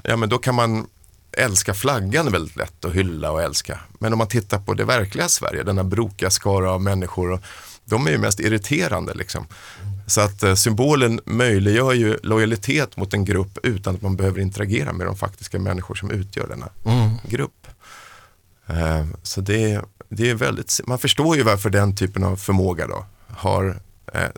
[0.03, 0.87] ja men då kan man
[1.31, 3.79] älska flaggan väldigt lätt och hylla och älska.
[3.99, 7.39] Men om man tittar på det verkliga Sverige, denna brokiga skara av människor, och,
[7.85, 9.47] de är ju mest irriterande liksom.
[10.11, 14.93] Så att eh, symbolen möjliggör ju lojalitet mot en grupp utan att man behöver interagera
[14.93, 17.17] med de faktiska människor som utgör denna mm.
[17.23, 17.67] grupp.
[18.67, 23.05] Eh, så det, det är väldigt, man förstår ju varför den typen av förmåga då
[23.27, 23.79] har
[24.13, 24.29] eh,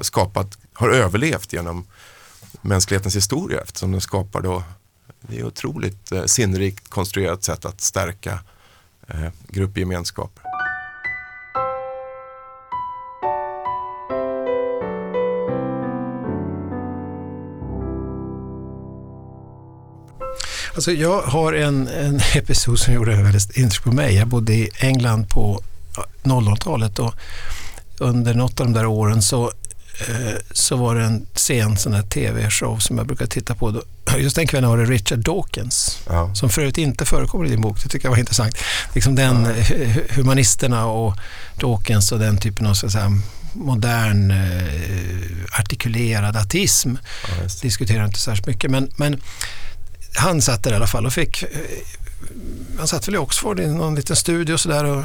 [0.00, 1.86] skapat, har överlevt genom
[2.60, 4.62] mänsklighetens historia eftersom den skapar då,
[5.20, 8.38] det är otroligt sinnrikt konstruerat sätt att stärka
[9.48, 10.57] gruppgemenskaper.
[20.78, 24.14] Alltså jag har en, en episod som gjorde väldigt intryck på mig.
[24.14, 25.62] Jag bodde i England på
[26.22, 27.14] 00-talet och
[27.98, 29.44] under något av de där åren så,
[30.08, 33.82] eh, så var det en sen sån här tv-show som jag brukar titta på.
[34.18, 36.34] Just den kvällen var det Richard Dawkins, ja.
[36.34, 37.82] som förut inte förekommer i din bok.
[37.82, 38.54] Det tycker jag var intressant.
[38.94, 39.48] Liksom den
[40.10, 41.16] humanisterna och
[41.60, 43.10] Dawkins och den typen av så säga,
[43.52, 48.70] modern eh, artikulerad ateism ja, diskuterar inte särskilt mycket.
[48.70, 49.20] Men, men
[50.14, 51.48] han satt där i alla fall och fick eh,
[52.78, 55.04] han satt väl i Oxford i någon liten studio och, så där och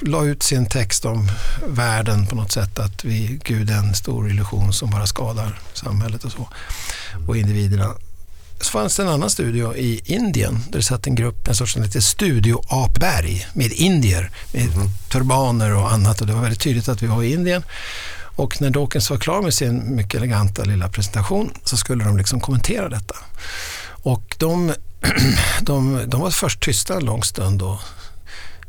[0.00, 1.28] la ut sin text om
[1.66, 2.78] världen på något sätt.
[2.78, 6.48] Att vi, Gud är en stor illusion som bara skadar samhället och så.
[7.28, 7.94] Och individerna.
[8.60, 11.76] Så fanns det en annan studio i Indien där det satt en grupp, en sorts
[12.00, 14.88] Studio Apberg med indier, med mm.
[15.12, 16.20] turbaner och annat.
[16.20, 17.62] Och det var väldigt tydligt att vi var i Indien.
[18.36, 22.40] Och när Dawkins var klar med sin mycket eleganta lilla presentation så skulle de liksom
[22.40, 23.14] kommentera detta.
[24.02, 24.74] Och de,
[25.60, 27.78] de, de var först tysta en lång stund och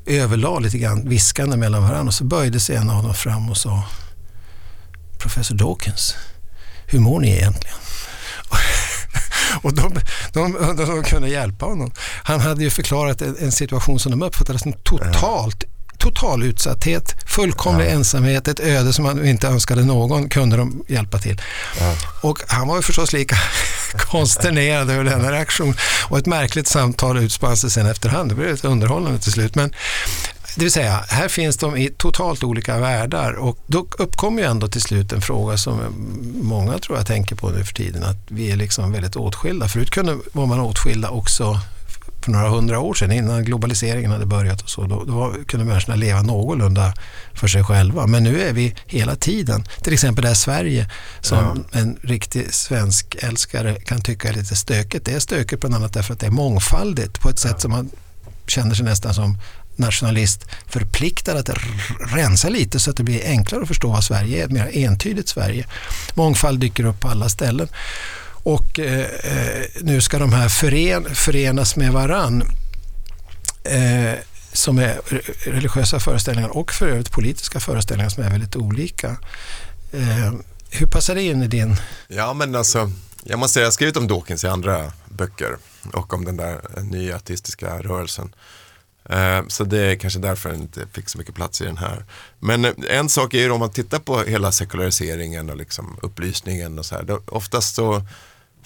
[0.06, 3.58] överlade lite grann viskande mellan varandra och så böjde sig en av dem fram och
[3.58, 3.84] sa
[5.18, 6.16] Professor Dawkins,
[6.88, 7.78] hur mår ni egentligen?
[9.62, 9.94] Och de,
[10.34, 11.92] de, de, de kunde hjälpa honom.
[12.24, 15.64] Han hade ju förklarat en, en situation som de uppfattade som totalt
[16.02, 17.90] total utsatthet, fullkomlig ja.
[17.90, 21.42] ensamhet, ett öde som han inte önskade någon kunde de hjälpa till.
[21.80, 21.94] Ja.
[22.22, 23.36] Och han var ju förstås lika
[23.94, 25.76] konsternerad över denna reaktion
[26.10, 28.32] och ett märkligt samtal utspann sig sen efterhand.
[28.32, 29.56] Det blev ett underhållande till slut.
[29.56, 29.74] Men
[30.56, 34.68] det vill säga, här finns de i totalt olika världar och då uppkommer ju ändå
[34.68, 35.80] till slut en fråga som
[36.42, 39.68] många tror jag tänker på nu för tiden, att vi är liksom väldigt åtskilda.
[39.68, 41.60] Förut kunde, var man åtskilda också
[42.26, 44.84] för några hundra år sedan innan globaliseringen hade börjat och så.
[44.88, 46.94] Då, då kunde människorna leva någorlunda
[47.34, 48.08] för sig själva.
[48.08, 50.90] Men nu är vi hela tiden, till exempel det här Sverige
[51.22, 51.80] som ja.
[51.80, 55.06] en riktig svensk älskare kan tycka är lite stökigt.
[55.06, 57.90] Det är stökigt bland annat därför att det är mångfaldigt på ett sätt som man
[58.48, 59.38] känner sig nästan som
[59.76, 61.50] nationalist förpliktad att
[62.00, 65.30] rensa lite så att det blir enklare att förstå vad Sverige är, ett mer entydigt
[65.30, 65.66] Sverige.
[66.14, 67.68] Mångfald dyker upp på alla ställen.
[68.44, 72.44] Och eh, eh, nu ska de här fören, förenas med varann.
[73.64, 74.20] Eh,
[74.54, 75.02] som är
[75.52, 79.18] religiösa föreställningar och för övrigt politiska föreställningar som är väldigt olika.
[79.92, 80.34] Eh,
[80.70, 81.76] hur passar det in i din?
[82.08, 82.92] Ja men alltså,
[83.24, 85.58] jag måste säga, jag har skrivit om Dawkins i andra böcker
[85.94, 88.36] och om den där nya artistiska rörelsen.
[89.10, 92.06] Eh, så det är kanske därför den inte fick så mycket plats i den här.
[92.40, 96.80] Men eh, en sak är ju om man tittar på hela sekulariseringen och liksom upplysningen
[96.80, 97.20] och så här.
[97.26, 98.06] Oftast så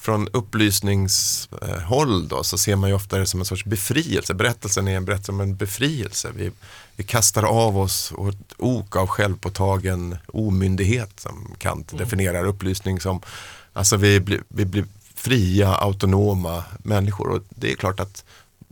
[0.05, 4.33] från upplysningshåll då, så ser man ju ofta det som en sorts befrielse.
[4.33, 6.31] Berättelsen är en berättelse om en befrielse.
[6.35, 6.51] Vi,
[6.95, 12.03] vi kastar av oss ett ok av självpåtagen omyndighet som Kant mm.
[12.03, 13.21] definierar upplysning som.
[13.73, 18.23] Alltså vi blir, vi blir fria, autonoma människor och det är klart att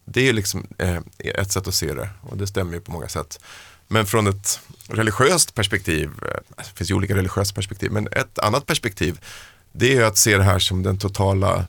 [0.05, 3.07] det är liksom eh, ett sätt att se det och det stämmer ju på många
[3.07, 3.39] sätt.
[3.87, 8.65] Men från ett religiöst perspektiv, eh, det finns ju olika religiösa perspektiv, men ett annat
[8.65, 9.19] perspektiv
[9.73, 11.65] det är att se det här som den totala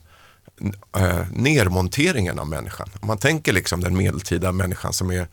[0.97, 2.89] eh, nermonteringen av människan.
[2.99, 5.27] Om man tänker liksom den medeltida människan som är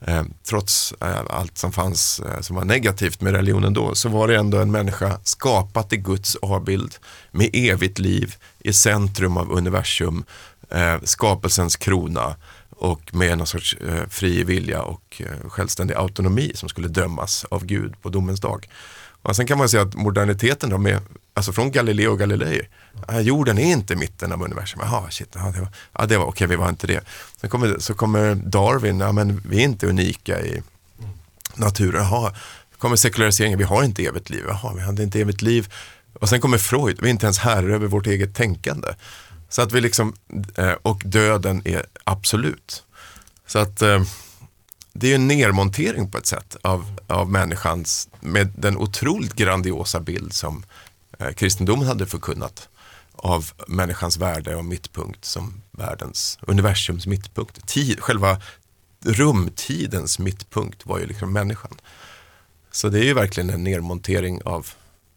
[0.00, 4.28] eh, trots eh, allt som fanns eh, som var negativt med religionen då så var
[4.28, 6.94] det ändå en människa skapat i Guds avbild
[7.30, 10.24] med evigt liv i centrum av universum,
[10.70, 12.36] eh, skapelsens krona
[12.78, 17.64] och med någon sorts eh, fri vilja och eh, självständig autonomi som skulle dömas av
[17.64, 18.68] Gud på domens dag.
[19.22, 21.00] Och sen kan man säga att moderniteten då med,
[21.36, 22.68] alltså från Galileo och Galilei,
[23.20, 24.80] jorden är inte mitten av universum.
[24.84, 27.00] Jaha, shit, ja, det var, ja, det var okej, okay, vi var inte det.
[27.40, 30.62] Sen kommer, så kommer Darwin, ja men vi är inte unika i
[31.54, 32.02] naturen.
[32.02, 32.32] Jaha,
[32.78, 34.44] kommer sekulariseringen, vi har inte evigt liv.
[34.48, 35.72] Jaha, vi hade inte evigt liv.
[36.20, 38.88] Och sen kommer Freud, vi är inte ens herre över vårt eget tänkande.
[39.48, 40.14] Så att vi liksom,
[40.54, 42.84] eh, och döden är absolut.
[43.46, 44.02] Så att eh,
[44.92, 50.32] det är en nedmontering på ett sätt av, av människans, med den otroligt grandiosa bild
[50.32, 50.85] som eh,
[51.18, 52.68] Eh, kristendomen hade förkunnat
[53.12, 57.68] av människans värde och mittpunkt som världens, universums mittpunkt.
[57.68, 58.40] Tid, själva
[59.04, 61.74] rumtidens mittpunkt var ju liksom människan.
[62.70, 64.68] Så det är ju verkligen en nedmontering av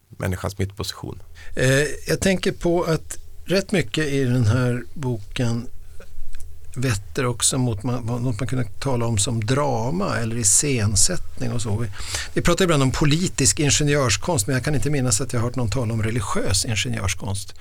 [0.08, 1.22] människans mittposition.
[1.56, 5.66] Eh, jag tänker på att rätt mycket i den här boken
[6.74, 11.76] vetter också mot man, något man kunde tala om som drama eller iscensättning och så.
[11.76, 11.88] Vi,
[12.34, 15.56] vi pratar ibland om politisk ingenjörskonst men jag kan inte minnas att jag har hört
[15.56, 17.54] någon tala om religiös ingenjörskonst.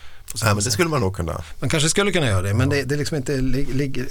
[0.44, 1.44] Nej, men det skulle man nog kunna.
[1.60, 2.78] Man kanske skulle kunna göra det, men ja.
[2.78, 4.08] det, det liksom inte ligger...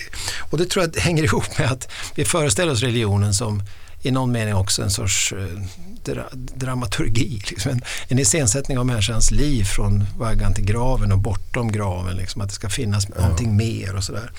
[0.51, 3.63] Och det tror jag hänger ihop med att vi föreställer oss religionen som
[4.03, 5.63] i någon mening också en sorts eh,
[6.05, 7.43] dra dramaturgi.
[7.51, 7.73] Liksom.
[7.73, 12.17] En, en iscensättning av människans liv från vaggan till graven och bortom graven.
[12.17, 13.21] Liksom, att det ska finnas ja.
[13.21, 14.31] någonting mer och sådär.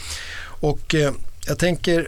[0.60, 1.14] Och eh,
[1.48, 2.08] jag tänker,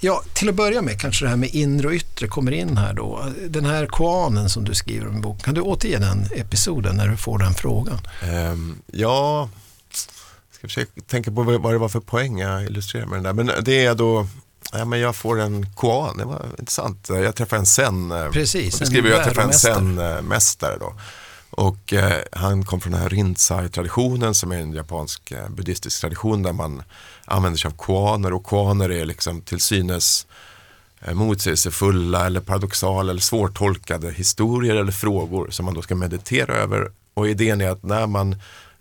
[0.00, 2.94] ja till att börja med kanske det här med inre och yttre kommer in här
[2.94, 3.26] då.
[3.48, 7.08] Den här koanen som du skriver om i boken, kan du återge den episoden när
[7.08, 7.98] du får den frågan?
[8.32, 9.48] Um, ja,
[10.50, 13.44] jag ska försöka tänka på vad det var för poäng jag illustrerar med den där.
[13.44, 14.26] Men det är då
[14.72, 17.08] Ja, men jag får en koan, det var intressant.
[17.08, 18.10] Jag träffar en zen.
[18.10, 20.94] Eh, Precis, en skriver jag träffar en zen-mästare då.
[21.50, 26.42] Och eh, han kom från den här Rinzai-traditionen som är en japansk eh, buddhistisk tradition
[26.42, 26.82] där man
[27.26, 30.26] använder sig av koaner och koaner är liksom till synes
[31.00, 36.92] eh, motsägelsefulla eller paradoxala eller svårtolkade historier eller frågor som man då ska meditera över.
[37.14, 38.36] Och idén är att när man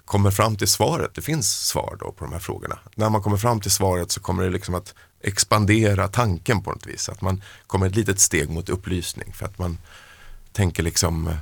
[0.06, 2.80] kommer fram till svaret, det finns svar då på de här frågorna.
[2.96, 6.88] När man kommer fram till svaret så kommer det liksom att expandera tanken på något
[6.88, 7.10] vis.
[7.10, 9.78] Att man kommer ett litet steg mot upplysning för att man
[10.52, 11.36] tänker liksom eh,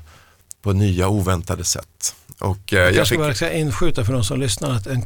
[0.64, 2.16] på nya oväntade sätt.
[2.40, 5.06] Och, eh, Jag jag kanske fick, bara ska inskjuta för de som lyssnar att en,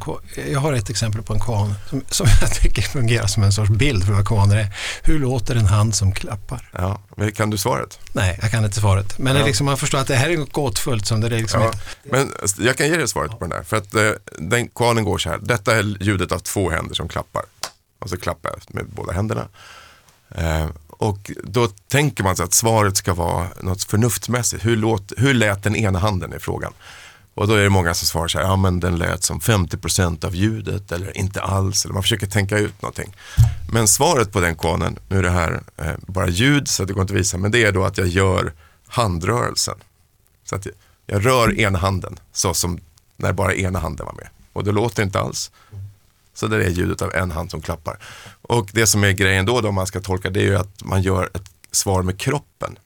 [0.52, 3.70] jag har ett exempel på en kvarn som, som jag tycker fungerar som en sorts
[3.70, 4.74] bild för vad kvarnar är.
[5.02, 6.70] Hur låter en hand som klappar?
[6.72, 7.98] ja, men kan du svaret?
[8.12, 9.18] Nej, jag kan inte svaret.
[9.18, 9.46] Men Ja.
[9.46, 11.78] liksom, man förstår att det här är något gåtfullt som det är liksom Ja, inte-
[12.04, 12.32] men
[12.66, 13.62] jag kan ge dig svaret på den där.
[13.62, 15.38] För att eh, den kvarnen går så här.
[15.42, 17.42] Detta är ljudet av två händer som klappar.
[17.98, 19.48] Och så klappar jag med båda händerna.
[20.34, 20.66] Eh,
[20.98, 24.64] och då tänker man sig att svaret ska vara något förnuftsmässigt.
[24.66, 26.72] Hur, låt, hur lät den ena handen i frågan?
[27.34, 30.24] Och då är det många som svarar så här, ja men den lät som 50%
[30.24, 31.84] av ljudet eller inte alls.
[31.84, 33.14] Eller man försöker tänka ut någonting.
[33.72, 37.02] Men svaret på den konen, nu är det här eh, bara ljud så det går
[37.02, 38.52] inte att visa, men det är då att jag gör
[38.88, 39.74] handrörelsen.
[40.44, 40.74] Så att jag-
[41.06, 42.78] jag rör ena handen så som
[43.16, 44.28] när bara ena handen var med.
[44.52, 45.50] Och det låter inte alls.
[46.38, 47.98] Så det är ljudet av en hand som klappar.
[48.42, 50.84] Och det som är grejen då, då om man ska tolka det är ju att
[50.84, 52.78] man gör ett svar med kroppen.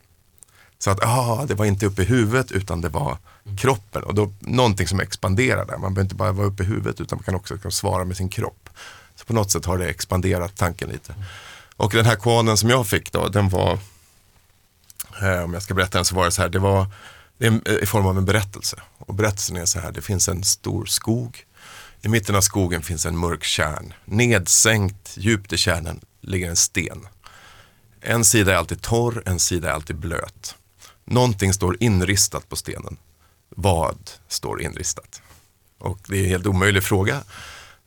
[0.78, 3.18] Så att, ah, det var inte uppe i huvudet utan det var
[3.58, 4.02] kroppen.
[4.02, 5.78] Och då någonting som expanderar där.
[5.78, 8.16] Man behöver inte bara vara uppe i huvudet utan man kan också kan svara med
[8.16, 8.68] sin kropp.
[9.16, 11.14] Så på något sätt har det expanderat tanken lite.
[11.76, 13.78] Och den här koden som jag fick då, den var,
[15.22, 16.86] eh, om jag ska berätta den så var det så här, det var
[17.38, 18.76] det är eh, i form av en berättelse.
[18.98, 21.44] Och berättelsen är så här, det finns en stor skog.
[22.04, 23.94] I mitten av skogen finns en mörk kärn.
[24.04, 27.06] Nedsänkt djupt i kärnan ligger en sten.
[28.00, 30.54] En sida är alltid torr, en sida är alltid blöt.
[31.04, 32.96] Någonting står inristat på stenen.
[33.56, 35.22] Vad står inristat?
[35.78, 37.20] Och det är en helt omöjlig fråga.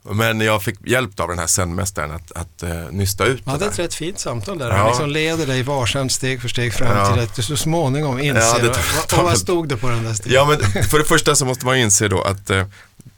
[0.09, 3.65] Men jag fick hjälp av den här zenmästaren att, att uh, nysta ut Man hade
[3.65, 4.69] det ett rätt fint samtal där.
[4.69, 4.75] Ja.
[4.77, 7.13] Han liksom leder dig varsamt steg för steg fram Ja.
[7.13, 8.41] till att du så småningom inser.
[8.41, 10.33] Ja, det vad- tar- vad, vad stod det på den där stenen?
[10.35, 12.67] Ja, men för det första så måste man inse då att eh,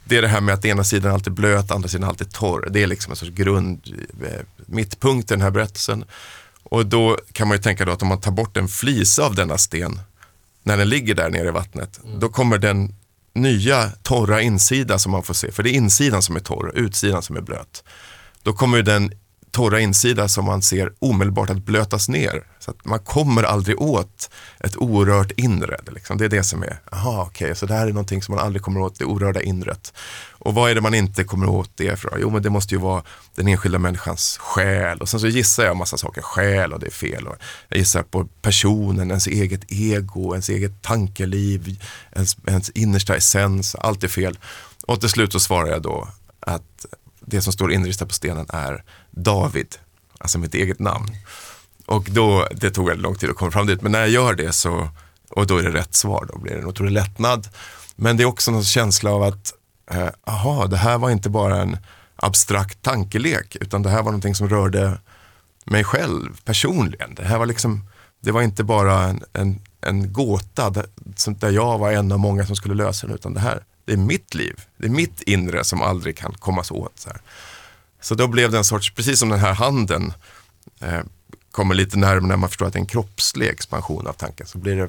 [0.08, 2.68] det är det här med att ena sidan alltid blöt, andra sidan alltid torr.
[2.70, 3.80] Det är liksom en sorts grund,
[4.24, 6.04] eh, mittpunkt i den här berättelsen.
[6.62, 9.34] Och då kan man ju tänka då att om man tar bort en flisa av
[9.34, 10.00] denna sten,
[10.62, 12.94] när den ligger där nere i vattnet, då kommer den
[13.34, 17.22] nya torra insida som man får se, för det är insidan som är torr, utsidan
[17.22, 17.84] som är blöt.
[18.42, 19.12] Då kommer den
[19.58, 22.42] torra insida som man ser omedelbart att blötas ner.
[22.58, 25.76] Så att man kommer aldrig åt ett orört inre.
[25.84, 26.18] Det, liksom.
[26.18, 28.62] det är det som är, aha okej, så det här är någonting som man aldrig
[28.62, 29.92] kommer åt, det orörda inret.
[30.30, 32.18] Och vad är det man inte kommer åt det för?
[32.20, 33.02] Jo men det måste ju vara
[33.34, 34.98] den enskilda människans själ.
[34.98, 37.26] Och sen så gissar jag en massa saker, själ och det är fel.
[37.26, 37.36] Och
[37.68, 44.04] jag gissar på personen, ens eget ego, ens eget tankeliv, ens, ens innersta essens, allt
[44.04, 44.38] är fel.
[44.86, 46.08] Och till slut så svarar jag då
[46.40, 46.86] att
[47.30, 48.84] det som står inristat på stenen är
[49.18, 49.76] David,
[50.18, 51.10] alltså mitt eget namn.
[51.86, 54.34] Och då, det tog väldigt lång tid att komma fram dit, men när jag gör
[54.34, 54.88] det så,
[55.30, 57.48] och då är det rätt svar, då blir det en otrolig lättnad.
[57.96, 59.52] Men det är också någon känsla av att,
[59.90, 61.76] eh, aha, det här var inte bara en
[62.16, 64.98] abstrakt tankelek, utan det här var någonting som rörde
[65.64, 67.14] mig själv personligen.
[67.14, 67.88] Det här var liksom,
[68.20, 70.86] det var inte bara en, en, en gåta där,
[71.26, 73.96] där jag var en av många som skulle lösa den, utan det här, det är
[73.96, 74.60] mitt liv.
[74.76, 76.92] Det är mitt inre som aldrig kan kommas åt.
[76.98, 77.20] Så, här
[78.00, 80.12] så då blev det en sorts, precis som den här handen
[80.80, 81.00] eh,
[81.50, 84.58] kommer lite närmare när man förstår att det är en kroppslig expansion av tanken, så
[84.58, 84.88] blir det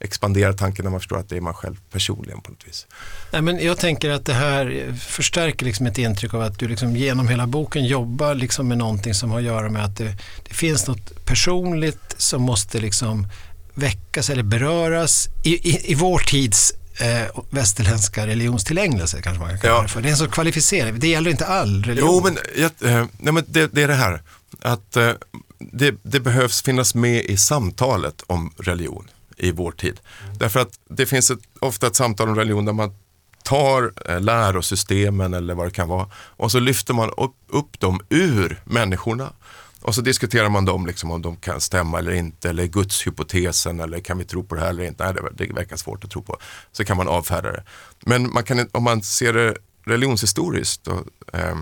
[0.00, 2.86] expanderar tanken när man förstår att det är man själv personligen på något vis.
[3.32, 6.96] Nej, men jag tänker att det här förstärker liksom ett intryck av att du liksom
[6.96, 10.16] genom hela boken jobbar liksom med någonting som har att göra med att det,
[10.48, 13.26] det finns något personligt som måste liksom
[13.74, 19.74] väckas eller beröras i, i, i vår tids eh, västerländska religionstillägnelse kanske man kan kalla
[19.74, 19.82] Ja.
[19.82, 20.00] det för.
[20.02, 20.98] Det är en sorts kvalificering.
[20.98, 22.10] Det gäller inte all religion.
[22.12, 24.22] Jo, men, jag, eh, nej, men det, det är det här.
[24.62, 25.10] Att eh,
[25.58, 30.00] det, det behövs finnas med i samtalet om religion i vår tid.
[30.38, 32.94] Därför att det finns ett, ofta ett samtal om religion där man
[33.42, 38.00] tar eh, lärosystemen eller vad det kan vara och så lyfter man upp, upp dem
[38.08, 39.32] ur människorna.
[39.82, 44.00] Och så diskuterar man dem, liksom, om de kan stämma eller inte, eller gudshypotesen, eller
[44.00, 45.04] kan vi tro på det här eller inte.
[45.04, 46.36] Nej, det, det verkar svårt att tro på.
[46.72, 47.62] Så kan man avfärda det.
[48.06, 51.56] Men man kan, om man ser det religionshistoriskt och, eh,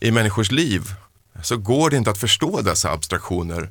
[0.00, 0.82] i människors liv
[1.42, 3.70] så går det inte att förstå dessa abstraktioner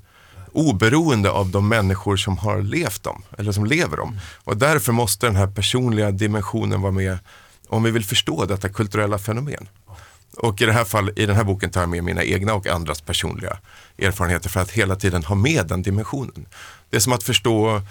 [0.52, 4.20] oberoende av de människor som har levt dem, eller som lever dem.
[4.44, 7.18] Och därför måste den här personliga dimensionen vara med
[7.68, 9.68] om vi vill förstå detta kulturella fenomen.
[10.38, 12.68] Och i det här fall, i den här boken tar jag med mina egna och
[12.68, 13.58] andras personliga
[13.98, 16.46] erfarenheter för att hela tiden ha med den dimensionen.
[16.90, 17.82] Det är som att förstå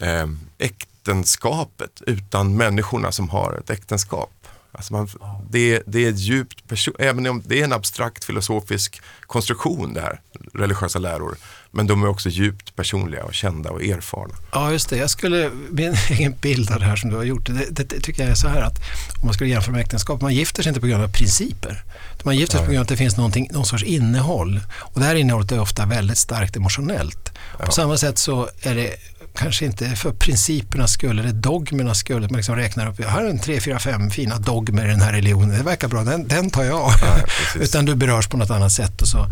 [0.00, 0.26] eh,
[0.58, 4.43] äktenskapet utan människorna som har ett äktenskap.
[4.74, 5.08] Alltså man,
[5.50, 10.00] det, det är ett djupt person, även om det är en abstrakt filosofisk konstruktion det
[10.00, 10.20] här,
[10.54, 11.36] religiösa läror.
[11.70, 14.34] Men de är också djupt personliga och kända och erfarna.
[14.52, 14.96] Ja, just det.
[14.96, 18.00] Jag skulle, min egen bild av det här som du har gjort, det, det, det
[18.00, 18.78] tycker jag är så här att
[19.20, 21.84] om man skulle jämföra med äktenskap, man gifter sig inte på grund av principer.
[22.24, 24.60] Man gifter sig på grund av att det finns någon sorts innehåll.
[24.70, 27.32] Och det här innehållet är ofta väldigt starkt emotionellt.
[27.58, 28.96] På samma sätt så är det
[29.34, 32.20] kanske inte för principernas skull eller dogmernas skull.
[32.20, 35.12] Man liksom räknar upp, jag har en tre, fyra, fem fina dogmer i den här
[35.12, 36.92] religionen, det verkar bra, den, den tar jag.
[37.02, 37.16] Ja,
[37.60, 39.26] Utan du berörs på något annat sätt och så.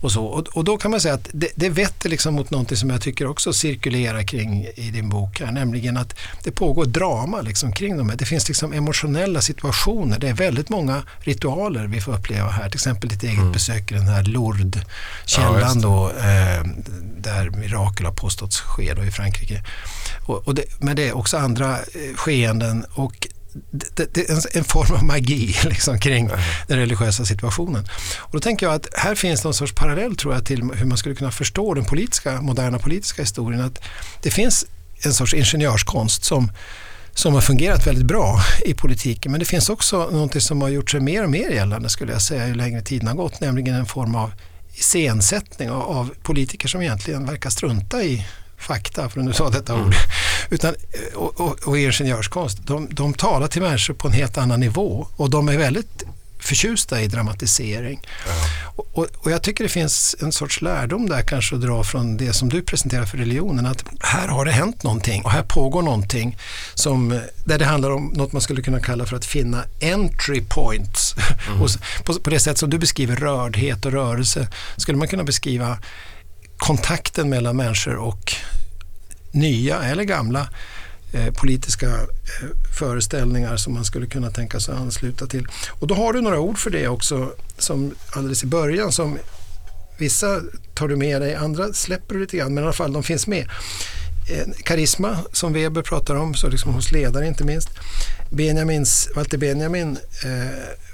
[0.00, 0.24] Och, så.
[0.24, 3.00] Och, och då kan man säga att det, det vetter liksom mot någonting som jag
[3.00, 6.14] tycker också cirkulerar kring i din bok här, nämligen att
[6.44, 8.16] det pågår drama liksom kring de här.
[8.16, 12.76] Det finns liksom emotionella situationer, det är väldigt många ritualer vi får uppleva här, till
[12.76, 13.52] exempel ditt eget mm.
[13.52, 16.64] besök i den här Lourdes-källan ja, då, eh,
[17.18, 19.31] där mirakel har påståtts ske då i Frankrike.
[20.26, 23.28] Och, och det, men det är också andra eh, skeenden och
[23.70, 26.38] det, det, är en form av magi liksom, kring mm.
[26.66, 27.88] den religiösa situationen.
[28.18, 30.98] Och då tänker jag att här finns någon sorts parallell tror jag till hur man
[30.98, 33.60] skulle kunna förstå den politiska, moderna politiska historien.
[33.60, 33.82] Att
[34.22, 34.66] det finns
[35.04, 36.52] en sorts ingenjörskonst som,
[37.14, 39.32] som har fungerat väldigt bra i politiken.
[39.32, 42.22] Men det finns också något som har gjort sig mer och mer gällande skulle jag
[42.22, 44.32] säga ju längre tiden har gått, nämligen en form av
[44.74, 48.26] iscensättning av, av politiker som egentligen verkar strunta i
[48.62, 49.94] fakta, för att nu sa detta ord, mm.
[50.50, 50.74] utan,
[51.14, 52.58] och, och, och ingenjörskonst.
[52.66, 56.04] De, de talar till människor på en helt annan nivå och de är väldigt
[56.42, 58.00] förtjusta i dramatisering.
[58.26, 58.32] Ja.
[58.76, 62.32] Och, och, jag tycker det finns en sorts lärdom där kanske att dra från det
[62.32, 63.66] som du presenterar för religionen.
[63.66, 66.38] Att här har det hänt någonting och här pågår någonting
[66.74, 71.14] som, där det handlar om något man skulle kunna kalla för att finna entry points.
[71.48, 71.62] Mm.
[71.62, 71.68] och
[72.04, 75.78] på, på det sätt som du beskriver rördhet och rörelse skulle man kunna beskriva
[76.56, 78.34] kontakten mellan människor och
[79.32, 80.48] nya eller gamla
[81.12, 85.46] eh, politiska eh, föreställningar som man skulle kunna tänka sig ansluta till.
[85.70, 89.18] Och då har du några ord för det också som alldeles i början som
[89.98, 90.40] vissa
[90.74, 93.26] tar du med dig, andra släpper du lite grann men i alla fall de finns
[93.26, 93.48] med.
[94.30, 97.68] Eh, karisma som Weber pratar om, så liksom hos ledare inte minst.
[98.30, 100.91] Benjamins, Walter Benjamin eh,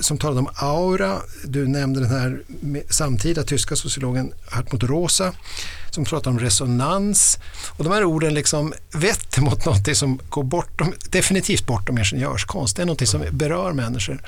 [0.00, 1.20] som talade om aura.
[1.44, 2.42] Du nämnde den här
[2.90, 5.32] samtida tyska sociologen Hartmut Rosa
[5.90, 7.38] som pratar om resonans.
[7.70, 12.76] Och de här orden liksom vetter mot något som går bortom, definitivt bortom ingenjörskonst.
[12.76, 14.22] Det är något som berör människor.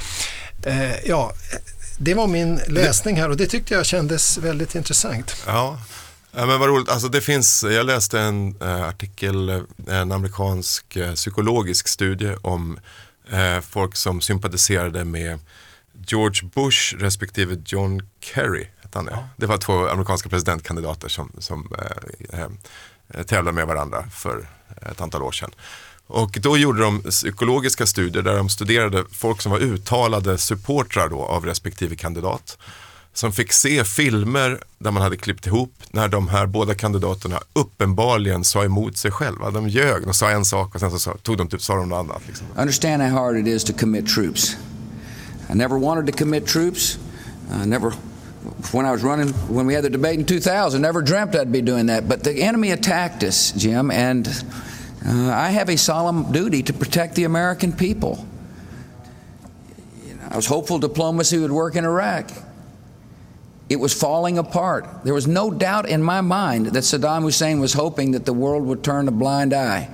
[0.62, 1.32] Eh, ja,
[1.98, 5.36] det var min läsning här och det tyckte jag kändes väldigt intressant.
[5.46, 5.80] Ja.
[6.32, 11.88] Men vad roligt, alltså det finns, jag läste en eh, artikel, en amerikansk eh, psykologisk
[11.88, 12.78] studie om
[13.30, 15.38] eh, folk som sympatiserade med
[16.06, 18.66] George Bush respektive John Kerry.
[18.96, 19.28] Han, ja.
[19.36, 21.72] Det var två amerikanska presidentkandidater som, som
[22.32, 24.48] eh, eh, tävlade med varandra för
[24.82, 25.50] ett antal år sedan.
[26.06, 31.22] Och då gjorde de psykologiska studier där de studerade folk som var uttalade supportrar då
[31.22, 32.58] av respektive kandidat.
[33.16, 38.44] Som fick se filmer där man hade klippt ihop när de här båda kandidaterna uppenbarligen
[38.44, 39.50] sa emot sig själva.
[39.50, 41.88] De ljög, de sa en sak och sen så sa, tog de typ, sa de
[41.88, 42.22] något annat.
[42.26, 42.46] Liksom.
[42.56, 44.56] Understand how hard it is to commit troops.
[45.50, 46.98] I never wanted to commit troops.
[47.62, 47.92] I never,
[48.72, 51.62] when I was running, when we had the debate in 2000, never dreamt I'd be
[51.62, 52.08] doing that.
[52.08, 54.28] But the enemy attacked us, Jim, and
[55.06, 58.26] uh, I have a solemn duty to protect the American people.
[60.06, 62.30] You know, I was hopeful diplomacy would work in Iraq.
[63.68, 64.86] It was falling apart.
[65.04, 68.64] There was no doubt in my mind that Saddam Hussein was hoping that the world
[68.64, 69.88] would turn a blind eye.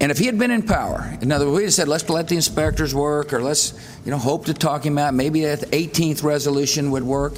[0.00, 2.26] And if he had been in power, in other words, we had said, let's let
[2.26, 3.72] the inspectors work, or let's,
[4.04, 5.14] you know, hope to talk him out.
[5.14, 7.34] Maybe that 18th resolution would work.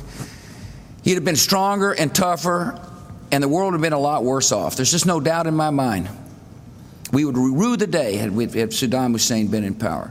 [1.02, 2.80] He'd have been stronger and tougher,
[3.30, 4.76] and the world would have been a lot worse off.
[4.76, 6.08] There's just no doubt in my mind.
[7.12, 10.10] We would rue the day had, we, had Saddam Hussein been in power.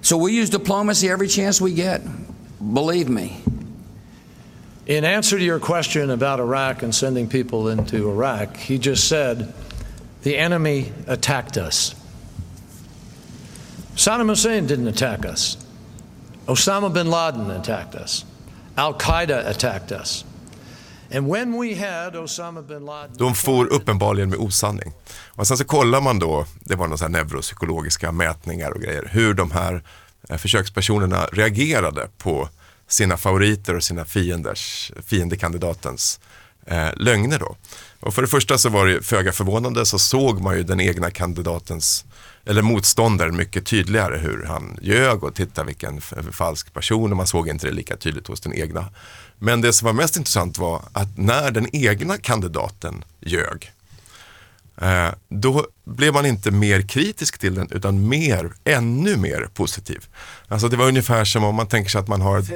[0.00, 2.02] So we use diplomacy every chance we get.
[2.60, 3.42] Believe me.
[4.88, 9.52] In answer to your question about Iraq and sending people into Iraq, he just said,
[10.22, 11.94] the enemy attacked us.
[13.96, 15.58] Saddam Hussein didn't attack us.
[16.46, 18.24] Osama bin Laden attacked us.
[18.78, 20.24] Al Qaida attacked us.
[21.10, 23.16] And when we had Osama bin Laden...
[23.18, 24.92] De får uppenbarligen med osanning.
[25.28, 29.50] Och sen så kollar man då, det var några neuropsykologiska mätningar och grejer, hur de
[29.50, 29.82] här
[30.28, 32.48] eh, försökspersonerna reagerade på
[32.88, 36.20] sina favoriter och sina fienders, fiendekandidatens
[36.66, 37.56] eh, lögner då.
[38.00, 41.10] Och för det första så var det föga förvånande så såg man ju den egna
[41.10, 42.04] kandidatens
[42.44, 46.00] eller motståndaren mycket tydligare hur han ljög och titta vilken
[46.32, 48.84] falsk person och man såg inte det lika tydligt hos den egna.
[49.38, 53.72] Men det som var mest intressant var att när den egna kandidaten ljög
[55.28, 60.06] då blev man inte mer kritisk till den utan mer, ännu mer positiv.
[60.48, 62.50] Alltså det var ungefär som om man tänker sig att man har ett,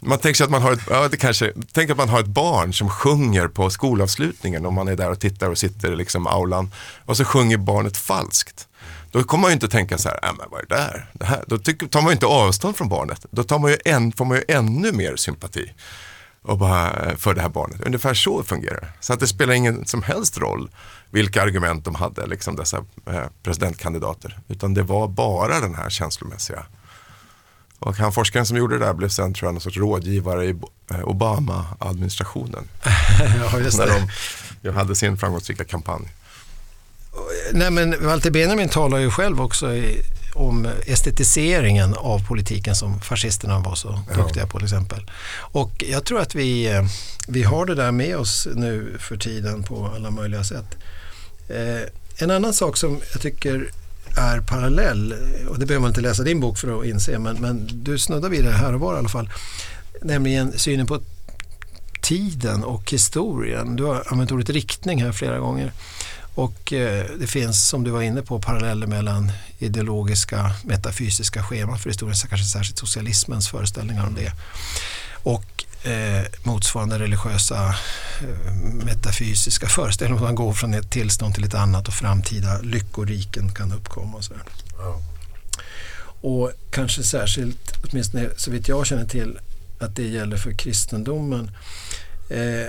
[0.00, 2.26] man tänker sig att man har ett, ja, det kanske, tänk att man har ett
[2.26, 6.26] barn som sjunger på skolavslutningen om man är där och tittar och sitter i liksom
[6.26, 6.70] aulan
[7.04, 8.66] och så sjunger barnet falskt.
[9.10, 11.10] Då kommer man ju inte tänka så här, äh, men vad är det där?
[11.12, 11.44] Det här?
[11.46, 13.26] Då tar man ju inte avstånd från barnet.
[13.30, 15.72] Då tar man ju en, får man ju ännu mer sympati.
[16.42, 17.80] Och bara, för det här barnet.
[17.80, 18.88] Ungefär så fungerar det.
[19.00, 20.70] Så att det spelar ingen som helst roll
[21.10, 22.76] vilka argument de hade, liksom dessa
[23.06, 24.38] eh, presidentkandidater.
[24.48, 26.66] Utan det var bara den här känslomässiga.
[27.78, 30.54] Och han forskaren som gjorde det där blev sen tror jag någon sorts rådgivare i
[30.90, 32.68] eh, Obama-administrationen.
[33.52, 34.08] ja, just när det.
[34.62, 36.08] de hade sin framgångsrika kampanj.
[37.52, 40.02] Nej, men Walter Benjamin talar ju själv också i,
[40.34, 45.10] om estetiseringen av politiken som fascisterna var så duktiga på till exempel.
[45.36, 46.84] Och jag tror att vi, eh,
[47.28, 50.76] vi har det där med oss nu för tiden på alla möjliga sätt.
[51.48, 53.70] Eh, en annan sak som jag tycker
[54.16, 55.14] är parallell,
[55.48, 58.28] och det behöver man inte läsa din bok för att inse, men, men du snuddar
[58.28, 59.30] vid det här och var i alla fall,
[60.02, 61.00] nämligen synen på
[62.02, 63.76] tiden och historien.
[63.76, 65.72] Du har använt ordet riktning här flera gånger.
[66.40, 71.90] Och eh, det finns, som du var inne på, paralleller mellan ideologiska, metafysiska scheman för
[71.90, 74.32] historien, kanske särskilt socialismens föreställningar om det.
[75.22, 77.74] Och eh, motsvarande religiösa
[78.20, 78.52] eh,
[78.84, 80.22] metafysiska föreställningar.
[80.22, 84.16] Man går från ett tillstånd till ett annat och framtida lyckoriken kan uppkomma.
[84.16, 84.34] Och, så
[84.78, 85.00] ja.
[86.20, 89.38] och kanske särskilt, åtminstone så vitt jag känner till,
[89.80, 91.50] att det gäller för kristendomen.
[92.30, 92.66] Eh,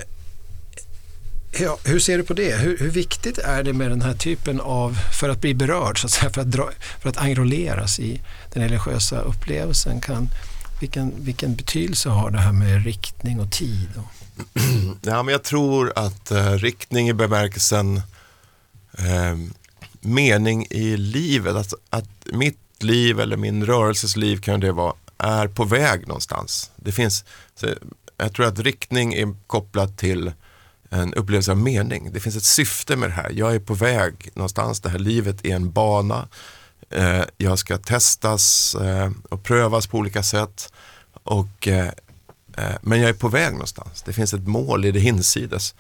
[1.60, 2.56] Ja, hur ser du på det?
[2.56, 6.08] Hur, hur, viktigt är det med den här typen av, för att bli berörd, så
[6.08, 6.70] att säga, för, att dra,
[7.02, 8.22] för att enrolleras i
[8.54, 10.02] den religiösa upplevelsen?
[10.02, 10.30] Kan,
[10.80, 13.90] vilken, vilken betydelse har det här med riktning och tid?
[15.02, 18.02] Ja, men jag tror att eh, riktning i bemärkelsen
[18.98, 19.38] eh,
[20.00, 25.48] mening i livet, att, att mitt liv eller min rörelses liv kan det vara, är
[25.48, 26.72] på väg någonstans.
[26.76, 27.26] Det finns,
[28.18, 30.32] jag tror att riktning är kopplat till
[30.94, 32.10] en upplevelse av mening.
[32.14, 33.32] Det finns ett syfte med det här.
[33.34, 34.82] Jag är på väg någonstans.
[34.82, 36.28] Det här livet är en bana.
[36.90, 40.74] Eh, jag ska testas eh, och prövas på olika sätt.
[41.24, 41.92] Och, eh,
[42.58, 44.02] eh men jag är på väg någonstans.
[44.02, 45.76] Det finns ett mål i det hinsides.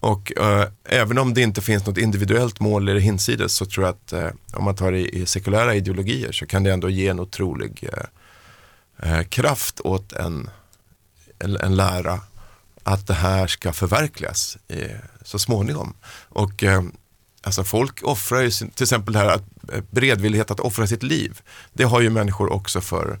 [0.00, 3.86] Och eh, även om det inte finns något individuellt mål i det hinsides så tror
[3.86, 6.90] jag att eh, om man tar det i, i sekulära ideologier så kan det ändå
[6.90, 10.50] ge en otrolig eh, eh, kraft åt en,
[11.38, 12.20] en, en lära
[12.92, 15.94] att det här ska förverkligas eh, så småningom.
[16.28, 16.82] Och eh,
[17.42, 21.40] alltså folk offrar ju till exempel det här att, eh, beredvillighet att offra sitt liv.
[21.72, 23.18] Det har ju människor också för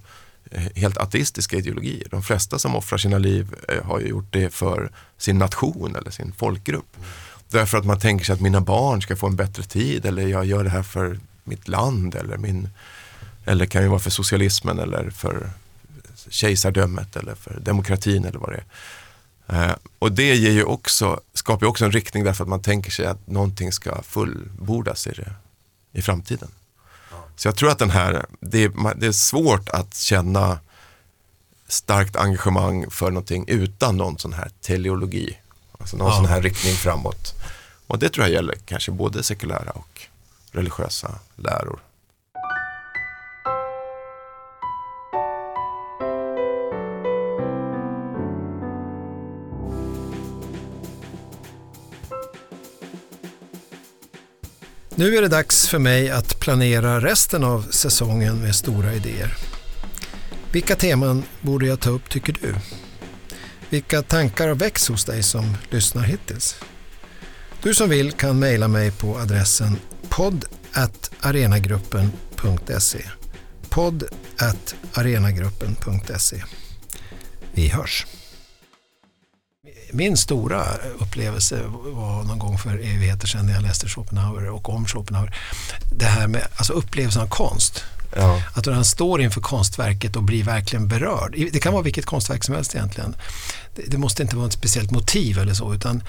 [0.50, 2.08] eh, helt ateistiska ideologier.
[2.10, 6.10] De flesta som offrar sina liv eh, har ju gjort det för sin nation eller
[6.10, 6.96] sin folkgrupp.
[6.96, 7.08] Mm.
[7.50, 10.44] Därför att man tänker sig att mina barn ska få en bättre tid eller jag
[10.44, 12.68] gör det här för mitt land eller min
[13.44, 15.50] eller kan ju vara för socialismen eller för
[16.28, 18.64] kejsardömet eller för demokratin eller vad det är.
[19.52, 22.90] Eh, och det ger ju också, skapar ju också en riktning därför att man tänker
[22.90, 25.32] sig att någonting ska fullbordas i, det,
[25.92, 26.48] i framtiden.
[27.10, 27.16] Ja.
[27.36, 30.58] Så jag tror att den här, det är, det är svårt att känna
[31.68, 35.38] starkt engagemang för någonting utan någon sån här teleologi.
[35.78, 36.16] Alltså någon ja.
[36.16, 37.34] sån här riktning framåt.
[37.86, 40.02] Och det tror jag gäller kanske både sekulära och
[40.52, 41.80] religiösa läror.
[55.00, 59.36] Nu är det dags för mig att planera resten av säsongen med stora idéer.
[60.52, 62.54] Vilka teman borde jag ta upp tycker du?
[63.70, 66.56] Vilka tankar har väckts hos dig som lyssnar hittills?
[67.62, 69.76] Du som vill kan mejla mig på adressen
[70.08, 70.44] podd
[71.20, 73.02] arenagruppen.se
[73.68, 74.04] podd
[74.92, 76.42] arenagruppen.se
[77.52, 78.06] Vi hörs!
[79.92, 80.64] Min stora
[80.98, 85.34] upplevelse var någon gång för evigheter sedan när jag läste Schopenhauer och om Schopenhauer.
[85.98, 87.84] Det här med alltså upplevelsen av konst.
[88.16, 88.42] Ja.
[88.54, 91.34] Att när han står inför konstverket och blir verkligen berörd.
[91.52, 93.16] Det kan vara vilket konstverk som helst egentligen.
[93.76, 96.02] Det, det måste inte vara ett speciellt motiv eller så utan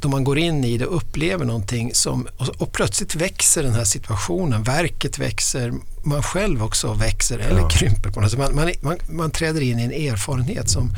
[0.00, 3.74] då man går in i det och upplever någonting som, och, och, plötsligt växer den
[3.74, 5.72] här situationen, verket växer,
[6.04, 7.68] man själv också växer eller ja.
[7.68, 8.40] krymper på något sätt.
[8.40, 10.94] Man, man, man, man träder in i en erfarenhet som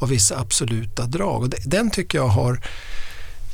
[0.00, 1.42] har vissa absoluta drag.
[1.42, 2.60] Och den tycker jag har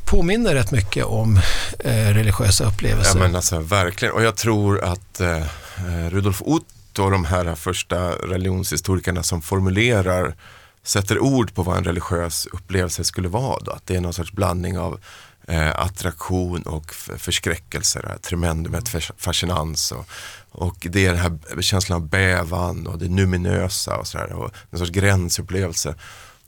[0.04, 1.40] påminner rätt mycket om
[1.78, 3.18] eh, religiösa upplevelser.
[3.18, 7.54] Ja, men alltså, verkligen, och jag tror att eh, eh, Rudolf Otto och de här
[7.54, 10.34] första religionshistorikerna som formulerar
[10.82, 13.60] sätter ord på vad en religiös upplevelse skulle vara.
[13.64, 13.70] Då.
[13.72, 15.00] Att det är någon sorts blandning av
[15.48, 20.06] eh, attraktion och förskräckelse, tremendumet, fascinans och,
[20.50, 24.78] och det är den här känslan av bävan och det numinösa och sådär och en
[24.78, 25.94] sorts gränsupplevelse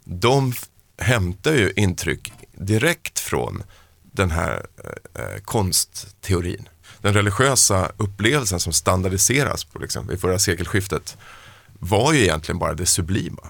[0.09, 0.53] de
[0.99, 3.63] hämtar ju intryck direkt från
[4.03, 6.69] den här eh, eh, konstteorin.
[7.01, 11.17] Den religiösa upplevelsen som standardiseras på liksom, i förra sekelskiftet
[11.73, 13.43] var ju egentligen bara det sublima.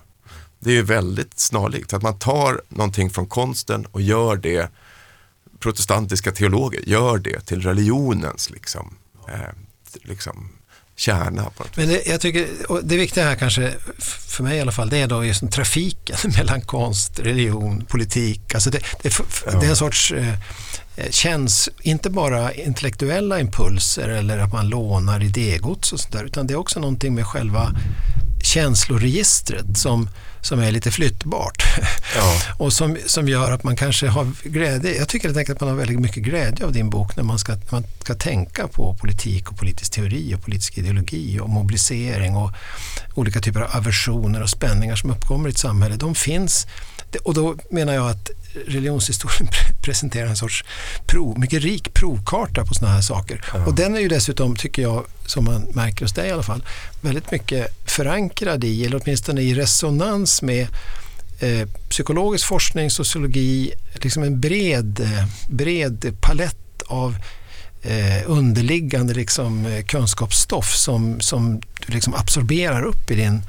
[0.59, 1.93] det är ju väldigt snarlikt.
[1.93, 4.71] Att man tar någonting från konsten och gör det,
[5.59, 8.97] protestantiska teologer gör det till religionens liksom,
[9.29, 9.53] eh,
[10.03, 10.49] liksom
[10.97, 11.51] kärna.
[11.75, 12.47] Men det, jag tycker,
[12.83, 16.61] det viktiga här kanske, för mig i alla fall, det är då just trafiken mellan
[16.61, 18.55] konst, religion, politik.
[18.55, 19.19] Alltså det, det,
[19.61, 20.29] det är en sorts eh,
[20.97, 26.55] eh, känns inte bara intellektuella impulser eller att man lånar idégods och sådär utan det
[26.55, 27.73] är också någonting med själva
[28.57, 30.09] känsloregistret som,
[30.41, 31.65] som är lite flyttbart.
[32.17, 32.41] Ja.
[32.65, 34.97] och som, som gör att man kanske har glädje.
[34.97, 37.39] Jag tycker helt enkelt att man har väldigt mycket glädje av din bok när man
[37.39, 42.53] ska, man ska tänka på politik och politisk teori och politisk ideologi och mobilisering och
[43.15, 45.97] olika typer av aversioner och spänningar som uppkommer i ett samhälle.
[45.97, 46.67] De finns
[47.25, 48.31] och då menar jag att
[48.67, 49.49] religionshistorien
[49.83, 50.65] presenterar en sorts
[51.07, 53.45] prov, mycket rik provkarta på sådana här saker.
[53.53, 53.67] Ja.
[53.67, 56.65] Och den är ju dessutom, tycker jag, som man märker hos dig i alla fall,
[57.01, 60.69] väldigt mycket förankrad i, eller åtminstone i resonans med
[61.41, 67.17] eh, psykologisk forskning, sociologi, liksom en bred, eh, bred palett av
[67.83, 73.43] eh, underliggande liksom, eh, kunskapsstoff som, som du liksom absorberar upp i din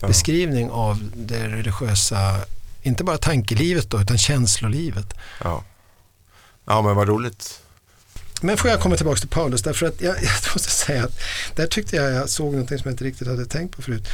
[0.00, 0.08] ja.
[0.08, 2.44] beskrivning av det religiösa
[2.82, 5.14] inte bara tankelivet då, utan känslolivet.
[5.44, 5.64] Ja,
[6.64, 7.60] ja men vad roligt.
[8.40, 11.20] Men får jag komma tillbaka till Paulus, därför att jag, jag måste säga att
[11.54, 14.08] där tyckte jag jag såg någonting som jag inte riktigt hade tänkt på förut.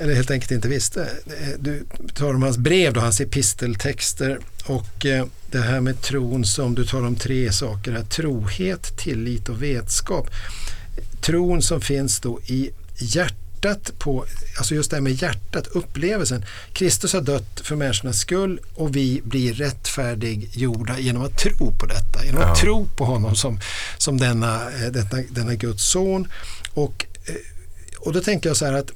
[0.00, 1.02] Eller helt enkelt inte visste.
[1.26, 6.44] Eh, du tar om hans brev, då, hans episteltexter och eh, det här med tron
[6.44, 7.92] som du tar om tre saker.
[7.92, 10.30] Här, trohet, tillit och vetskap.
[11.20, 14.24] Tron som finns då i hjärtat hjärtat på,
[14.58, 16.44] alltså just det här med hjärtat, upplevelsen.
[16.72, 22.24] Kristus har dött för människornas skull och vi blir rättfärdiggjorda genom att tro på detta.
[22.24, 23.60] Genom att tro på honom som,
[23.98, 26.28] som denna, eh, denna, denna Guds son.
[26.74, 27.34] Och, eh,
[27.98, 28.90] och då tänker jag så här att,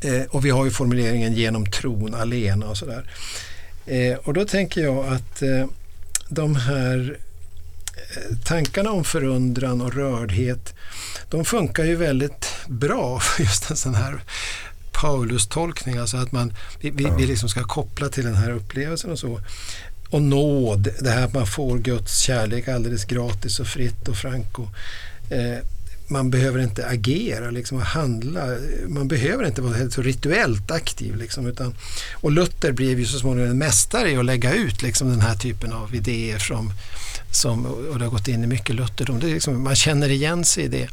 [0.00, 3.10] eh, och vi har ju formuleringen genom tron alena och sådär.
[4.24, 5.42] Och då tänker jag att
[6.28, 7.18] de här
[8.44, 10.74] tankarna om förundran och rördhet
[11.30, 14.24] de funkar ju väldigt bra för just en sån här
[14.92, 19.18] Paulus-tolkning, alltså att man, vi, vi, vi liksom ska koppla till den här upplevelsen och
[19.18, 19.40] så.
[20.10, 24.68] Och nåd, det här att man får Guds kärlek alldeles gratis och fritt och franko.
[25.30, 25.58] Eh,
[26.08, 28.46] man behöver inte agera liksom, och handla.
[28.88, 31.16] Man behöver inte vara så rituellt aktiv.
[31.16, 31.74] Liksom, utan,
[32.14, 35.34] och Luther blev ju så småningom en mästare i att lägga ut liksom, den här
[35.34, 36.72] typen av idéer som,
[37.30, 39.20] som, och det har gått in i mycket lutherdom.
[39.20, 40.88] Det liksom, man känner igen sig i det.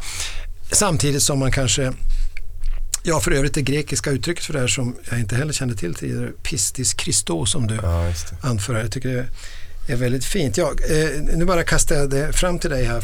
[0.72, 1.94] Samtidigt som man kanske
[3.04, 5.96] Ja, för övrigt det grekiska uttrycket för det här som jag inte heller kände till
[5.96, 8.82] tidigare, pistis Christos som du ja, anför här.
[8.82, 10.58] Jag tycker det är väldigt fint.
[10.58, 13.04] Ja, eh, nu bara kastar jag det fram till dig här.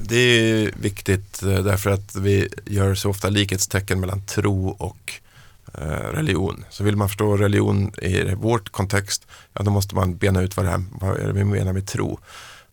[0.00, 5.12] Det är viktigt eh, därför att vi gör så ofta likhetstecken mellan tro och
[5.74, 6.64] eh, religion.
[6.70, 10.66] Så vill man förstå religion i vårt kontext, ja, då måste man bena ut vad,
[10.66, 12.18] det här, vad är det vi menar med tro.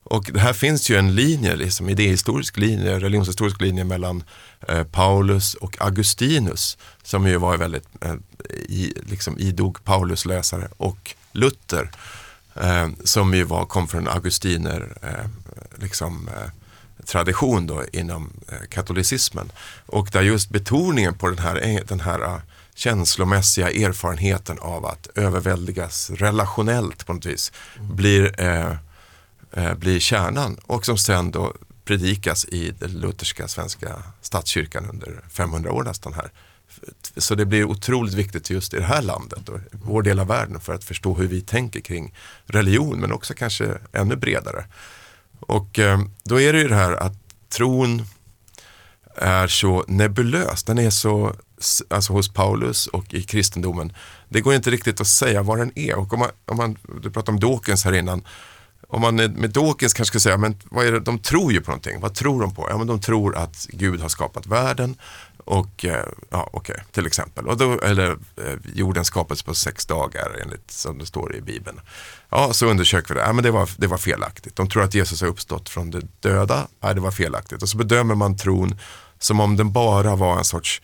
[0.09, 4.23] Och här finns ju en linje, liksom, idéhistorisk linje, religionshistorisk linje mellan
[4.67, 8.15] eh, Paulus och Augustinus som ju var väldigt eh,
[8.51, 11.91] i, liksom, idog Paulusläsare, och Luther
[12.55, 15.29] eh, som ju var, kom från augustiner eh,
[15.81, 16.51] liksom, eh,
[17.05, 19.51] tradition då inom eh, katolicismen.
[19.85, 22.37] Och där just betoningen på den här, eh, den här uh,
[22.75, 27.95] känslomässiga erfarenheten av att överväldigas relationellt på något vis mm.
[27.95, 28.73] blir, eh,
[29.57, 31.53] Eh, blir kärnan och som sen då
[31.85, 36.31] predikas i den lutherska svenska statskyrkan under 500 år nästan här.
[37.17, 40.59] Så det blir otroligt viktigt just i det här landet och vår del av världen
[40.59, 42.13] för att förstå hur vi tänker kring
[42.45, 44.65] religion men också kanske ännu bredare.
[45.39, 47.13] Och eh, då är det ju det här att
[47.49, 48.05] tron
[49.15, 51.35] är så nebulös, den är så,
[51.89, 53.93] alltså hos Paulus och i kristendomen,
[54.29, 55.95] det går inte riktigt att säga vad den är.
[55.95, 58.23] Och om man, om man du pratade om Dawkins här innan,
[58.87, 61.71] om man med Dawkins kanske ska säga, men vad är det, de tror ju på
[61.71, 62.67] någonting, vad tror de på?
[62.69, 64.95] Ja, men de tror att Gud har skapat världen
[65.47, 67.47] och, eh, ja okej, okay, till exempel.
[67.47, 71.79] Och då, eller eh, jorden skapades på sex dagar enligt som det står i Bibeln.
[72.29, 73.25] Ja, så undersöker vi det.
[73.25, 74.55] Ja, men det, var, det var felaktigt.
[74.55, 76.67] De tror att Jesus har uppstått från de döda.
[76.79, 77.61] Nej, det var felaktigt.
[77.61, 78.79] Och så bedömer man tron
[79.19, 80.81] som om den bara var en sorts,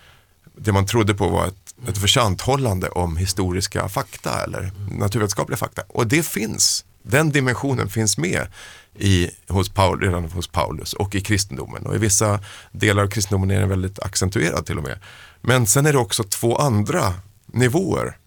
[0.57, 5.81] det man trodde på var ett, ett försanthållande om historiska fakta eller naturvetenskapliga fakta.
[5.87, 8.47] Och det finns, den dimensionen finns med
[8.95, 11.85] i, hos Paul, redan hos Paulus och i kristendomen.
[11.85, 12.39] Och i vissa
[12.71, 14.99] delar av kristendomen är den väldigt accentuerad till och med.
[15.41, 17.13] Men sen är det också två andra
[17.45, 18.17] nivåer.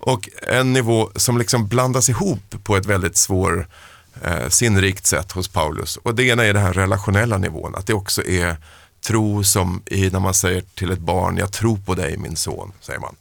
[0.00, 3.68] Och en nivå som liksom blandas ihop på ett väldigt svår
[4.22, 5.96] eh, sinnrikt sätt hos Paulus.
[5.96, 8.56] Och det ena är den här relationella nivån, att det också är
[9.06, 12.72] tro som i, när man säger till ett barn, jag tror på dig min son,
[12.80, 13.16] säger man.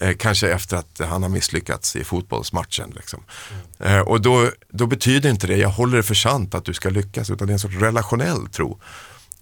[0.00, 2.92] Eh, kanske efter att han har misslyckats i fotbollsmatchen.
[2.96, 3.22] Liksom.
[3.78, 6.90] Eh, och då, då betyder inte det, jag håller det för sant att du ska
[6.90, 8.80] lyckas, utan det är en sorts relationell tro.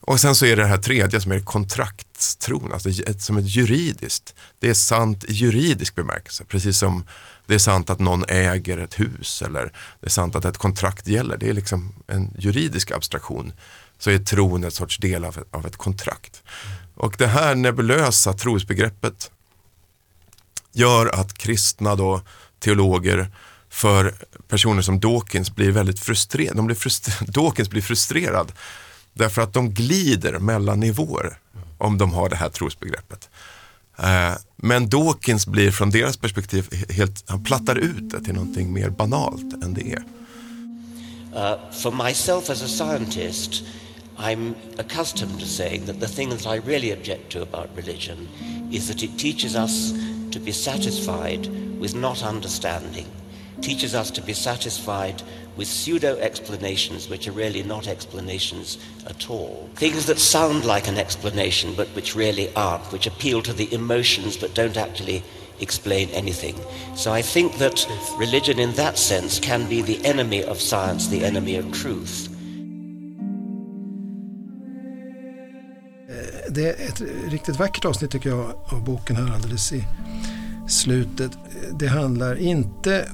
[0.01, 3.57] Och sen så är det det här tredje som är kontraktstron, alltså ett, som ett
[3.57, 4.35] juridiskt.
[4.59, 7.05] Det är sant i juridisk bemärkelse, precis som
[7.47, 11.09] det är sant att någon äger ett hus eller det är sant att ett kontrakt
[11.09, 11.37] gäller.
[11.37, 13.53] Det är liksom en juridisk abstraktion.
[14.01, 16.42] Så är tron en sorts del av, av ett kontrakt.
[16.94, 19.30] Och det här nebulösa trosbegreppet
[20.72, 22.20] gör att kristna då,
[22.59, 23.30] teologer
[23.68, 24.14] för
[24.48, 26.57] personer som Dawkins blir väldigt frustrerade.
[26.57, 28.53] De blir frustre Dawkins blir frustrerad
[29.12, 31.38] därför att de glider mellan nivåer
[31.78, 33.28] om de har det här trosbegreppet.
[33.98, 38.90] Eh, men Dawkins blir från deras perspektiv helt, han plattar ut det till någonting mer
[38.90, 40.05] banalt än det är.
[41.34, 43.62] Uh, for myself as a scientist,
[44.21, 48.29] I'm accustomed to saying that the thing that I really object to about religion
[48.71, 49.95] is that it teaches us
[50.33, 51.47] to be satisfied
[51.81, 53.11] with not understanding,
[53.62, 55.23] teaches us to be satisfied
[55.57, 59.71] with pseudo explanations which are really not explanations at all.
[59.77, 64.37] Things that sound like an explanation but which really aren't, which appeal to the emotions
[64.37, 65.23] but don't actually
[65.61, 66.61] explain anything.
[66.95, 67.87] So I think that
[68.18, 72.30] religion in that sense can be the enemy of science, the enemy of truth.
[76.53, 79.84] Det är ett riktigt vackert avsnitt tycker jag av boken här alldeles i
[80.68, 81.30] slutet.
[81.72, 83.09] Det handlar inte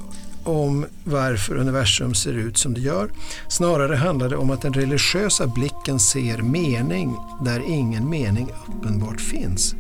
[0.45, 3.11] om varför universum ser ut som det gör.
[3.49, 9.75] Snarare handlar det om att den religiösa blicken ser mening där ingen mening uppenbart finns.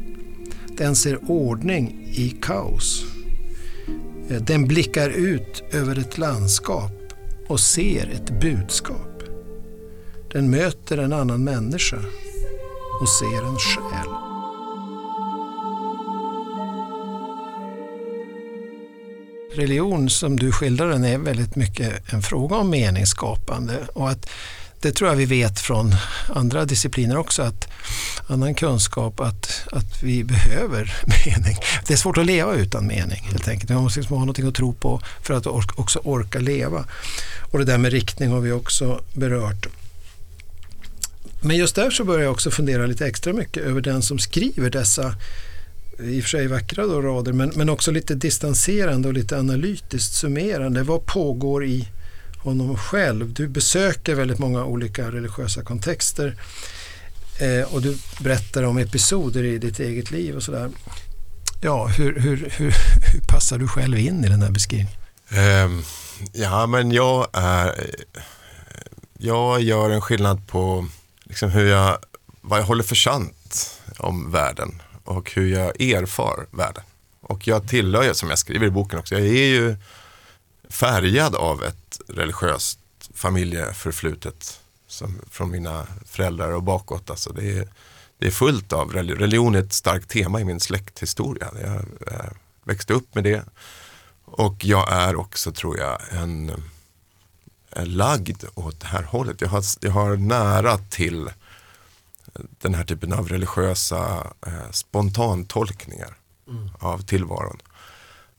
[0.68, 3.04] Den ser ordning i kaos.
[4.40, 6.92] Den blickar ut över ett landskap
[7.48, 9.22] och ser ett budskap.
[10.32, 11.98] Den möter en annan människa
[13.00, 14.08] och ser en själ.
[19.54, 24.30] Religion som du skildrar den är väldigt mycket en fråga om meningsskapande och att
[24.80, 25.94] det tror jag vi vet från
[26.34, 27.68] andra discipliner också, att
[28.26, 31.56] annan kunskap att, att vi behöver mening.
[31.86, 33.70] Det är svårt att leva utan mening helt enkelt.
[33.70, 36.84] Man måste liksom ha någonting att tro på för att också orka leva.
[37.50, 39.66] Och det där med riktning har vi också berört.
[41.46, 44.70] Men just där så börjar jag också fundera lite extra mycket över den som skriver
[44.70, 45.14] dessa
[45.98, 50.14] i och för sig vackra då, rader men, men också lite distanserande och lite analytiskt
[50.14, 50.82] summerande.
[50.82, 51.88] Vad pågår i
[52.38, 53.32] honom själv?
[53.32, 56.36] Du besöker väldigt många olika religiösa kontexter
[57.40, 60.70] eh, och du berättar om episoder i ditt eget liv och sådär.
[61.62, 62.74] Ja, hur, hur, hur,
[63.12, 64.98] hur, passar du själv in i den här beskrivningen?
[65.64, 65.82] Um,
[66.32, 67.90] ja, men jag är...
[69.18, 70.86] Jag gör en skillnad på
[71.28, 71.98] liksom hur jag,
[72.40, 76.82] vad jag håller för sant om världen och hur jag erfar världen.
[77.20, 79.76] Och jag tillhör som jag skriver i boken också, jag är ju
[80.68, 82.78] färgad av ett religiöst
[83.14, 87.10] familjeförflutet som, från mina föräldrar och bakåt.
[87.10, 87.68] Alltså det, är,
[88.18, 89.18] det är fullt av religion.
[89.18, 91.50] Religion är ett starkt tema i min släkthistoria.
[91.62, 92.30] Jag, eh,
[92.64, 93.44] växte upp med det.
[94.24, 96.62] Och jag är också, tror jag, en, en
[97.84, 99.40] lagd åt det här hållet.
[99.40, 101.30] Jag har, jag har nära till
[102.58, 106.16] den här typen av religiösa eh, spontantolkningar
[106.48, 106.70] mm.
[106.78, 107.58] av tillvaron.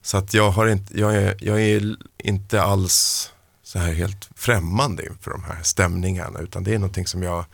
[0.01, 3.31] Så att jag, har inte, jag, är, jag är inte alls
[3.63, 7.45] så här helt främmande inför de här stämningarna utan det är någonting som jag,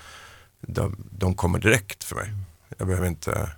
[0.62, 2.34] de, de kommer direkt för mig.
[2.78, 3.52] Jag behöver inte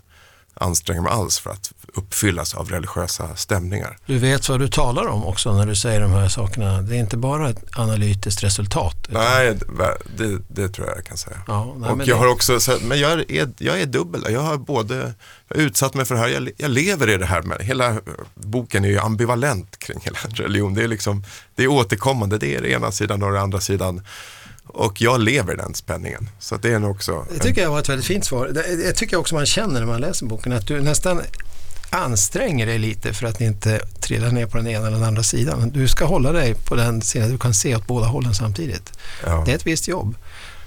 [0.56, 3.98] anstränga mig alls för att uppfyllas av religiösa stämningar.
[4.06, 6.82] Du vet vad du talar om också när du säger de här sakerna.
[6.82, 8.96] Det är inte bara ett analytiskt resultat.
[9.10, 9.58] Nej,
[10.18, 11.38] det, det, tror jag jag kan säga.
[11.48, 12.22] Ja, nej, och men jag det...
[12.22, 14.26] har också, men jag är, jag är dubbel.
[14.30, 15.14] Jag har både
[15.48, 18.02] jag har utsatt mig för det här, jag, jag lever i det här med, hela
[18.34, 20.74] boken är ju ambivalent kring hela religion.
[20.74, 21.24] Det är liksom,
[21.56, 24.02] det är återkommande, det är det ena sidan och det andra sidan.
[24.68, 26.30] Och jag lever den spänningen.
[26.40, 27.26] Så det är nog också...
[27.34, 28.48] Det tycker jag var ett väldigt fint svar.
[28.48, 30.52] Det, tycker också man känner när man läser boken.
[30.52, 31.22] Att du nästan
[31.90, 35.70] anstränger dig lite för att inte trilla ner på den ena eller den andra sidan.
[35.70, 38.92] Du ska hålla dig på den sidan du kan se åt båda hållen samtidigt.
[39.26, 39.44] Ja.
[39.46, 40.16] Det är ett visst jobb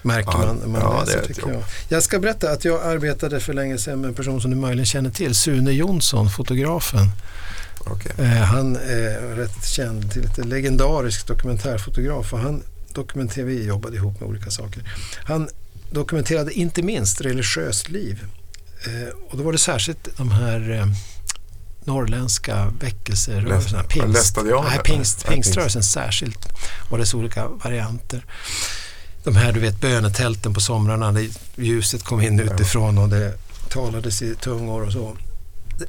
[0.02, 1.26] märker ja, man när man ja, läser.
[1.26, 1.62] Tycker jag.
[1.88, 4.86] jag ska berätta att jag arbetade för länge sedan med en person som du möjligen
[4.86, 7.06] känner till, Sune Jonsson, fotografen.
[7.80, 8.26] Okay.
[8.26, 14.28] Eh, han är rätt känd, lite legendarisk dokumentärfotograf och han dokumenterade, vi jobbade ihop med
[14.28, 14.82] olika saker.
[15.24, 15.48] Han
[15.90, 18.24] dokumenterade inte minst religiöst liv.
[18.86, 20.86] Eh, och då var det särskilt de här eh,
[21.84, 23.82] norrländska väckelserörelserna.
[23.82, 26.48] Pingst, nej, pingst, pingströrelsen särskilt
[26.90, 28.24] och dess olika varianter.
[29.24, 33.34] de här du vet bönetälten på somrarna där ljuset kom in utifrån och det
[33.68, 35.16] talades i tungor och så.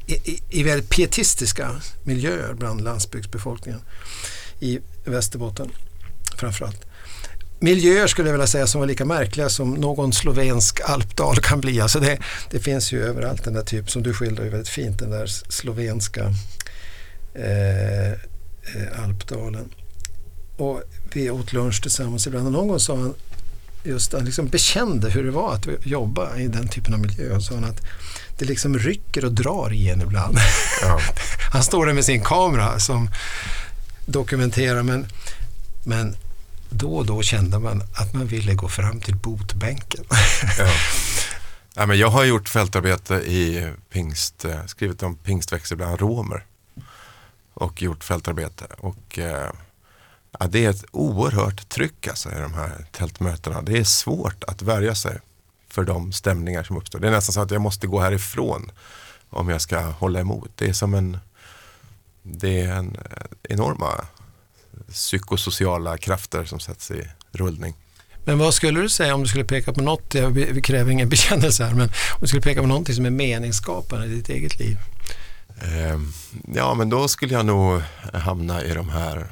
[0.06, 1.72] I, i, i väldigt pietistiska
[2.04, 3.82] miljöer bland landsbygdsbefolkningen
[4.60, 5.70] i Västerbotten
[6.38, 6.89] framförallt.
[7.62, 11.82] Miljöer skulle jag vilja säga som var lika märkliga som någon slovensk alpdal kan bli.
[11.82, 12.18] Alltså det,
[12.52, 15.26] det finns ju överallt den där typ som du skildrar ju väldigt fint, den där
[15.28, 16.34] slovenska
[17.34, 19.70] eh, eh, alpdalen.
[20.58, 20.82] Och
[21.14, 23.14] vi åt lunch tillsammans ibland och någon gång sa han
[23.84, 27.36] just han liksom bekände hur det var att jobba i den typen av miljö.
[27.36, 27.82] Och sa han att
[28.38, 30.38] det liksom rycker och drar i en ibland.
[30.82, 31.00] Ja.
[31.52, 33.10] han står där med sin kamera som
[34.06, 35.06] dokumenterar men,
[35.84, 36.16] men
[36.70, 40.04] då och då kände man att man ville gå fram till botbänken.
[40.58, 40.68] ja.
[41.76, 46.46] Ja, men jag har gjort fältarbete i pingst, skrivit om pingstväxter bland romer
[47.54, 48.66] och gjort fältarbete.
[48.78, 49.52] Och, eh,
[50.40, 53.62] ja, det är ett oerhört tryck alltså, i de här tältmötena.
[53.62, 55.20] Det är svårt att värja sig
[55.70, 57.00] för de stämningar som uppstår.
[57.00, 58.72] Det är nästan så att jag måste gå härifrån
[59.30, 60.52] om jag ska hålla emot.
[60.56, 61.18] Det är som en,
[62.24, 64.06] det är en eh, enorma
[64.88, 67.76] psykosociala krafter som sätts i rullning.
[68.26, 71.64] Men vad skulle du säga om du skulle peka på något, vi kräver ingen bekännelse
[71.64, 74.78] här, men om du skulle peka på någonting som är meningsskapande i ditt eget liv?
[75.62, 76.14] Ehm,
[76.54, 77.82] ja, men då skulle jag nog
[78.14, 79.32] hamna i de här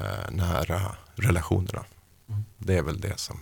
[0.00, 1.84] eh, nära relationerna.
[2.28, 2.44] Mm.
[2.58, 3.40] Det är väl det som,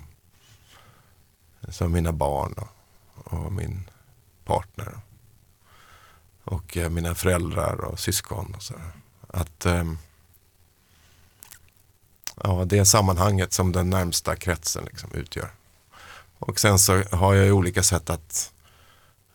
[1.68, 2.68] som mina barn och,
[3.14, 3.90] och min
[4.44, 5.00] partner
[6.44, 8.54] och eh, mina föräldrar och syskon.
[8.56, 8.74] Och så.
[9.28, 9.98] Att ehm,
[12.44, 15.50] ja, det sammanhanget som den närmsta kretsen liksom utgör.
[16.38, 18.52] Och sen så har jag ju olika sätt att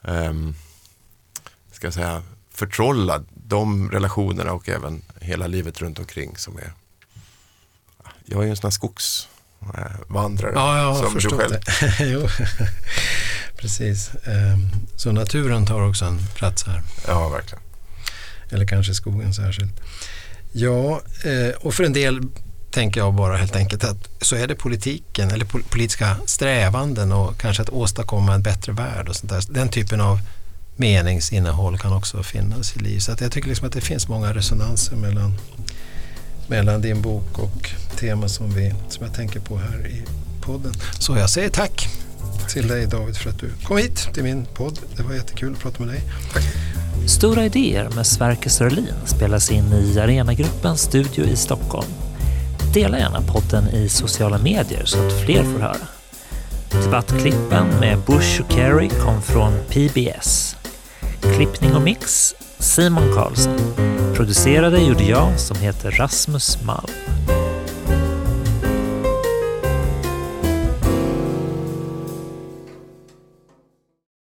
[0.02, 0.56] um,
[1.72, 6.74] ska jag säga, förtrolla de relationerna och även hela livet runt omkring som är
[8.26, 10.52] jag är ju en sån här skogsvandrare.
[10.56, 11.52] Ja, jag som förstår själv.
[11.52, 12.30] det.
[13.58, 14.12] Precis.
[14.24, 16.82] Ehm, så naturen tar också en plats här.
[17.08, 17.64] Ja, verkligen.
[18.50, 19.82] Eller kanske skogen särskilt.
[20.52, 22.22] Ja, eh, och för en del
[22.76, 27.64] tänker jag bara helt enkelt att så är det politiken eller politiska strävanden och kanske
[27.64, 29.44] att åstadkomma en bättre värld och sånt där.
[29.50, 30.20] Den typen av
[30.76, 33.00] meningsinnehåll kan också finnas i liv.
[33.00, 35.34] Så att jag tycker liksom att det finns många resonanser mellan,
[36.48, 37.70] mellan din bok och
[38.00, 40.04] teman som, vi, som jag tänker på här i
[40.42, 40.74] podden.
[41.00, 41.90] Så jag säger tack
[42.50, 44.80] till dig David för att du kom hit till min podd.
[44.98, 46.02] Det var jättekul att prata med dig.
[46.34, 46.44] Tack.
[47.08, 52.05] Stora idéer med Sverker Sörlin spelas in i Arenagruppens studio i Stockholm
[52.76, 55.88] dela gärna podden i sociala medier så att fler får höra.
[56.84, 60.56] Debattklippen med Bush och Kerry kom från PBS.
[61.36, 63.58] Klippning och mix Simon Karlsson.
[64.16, 67.45] Producerade gjorde jag som heter Rasmus Malm.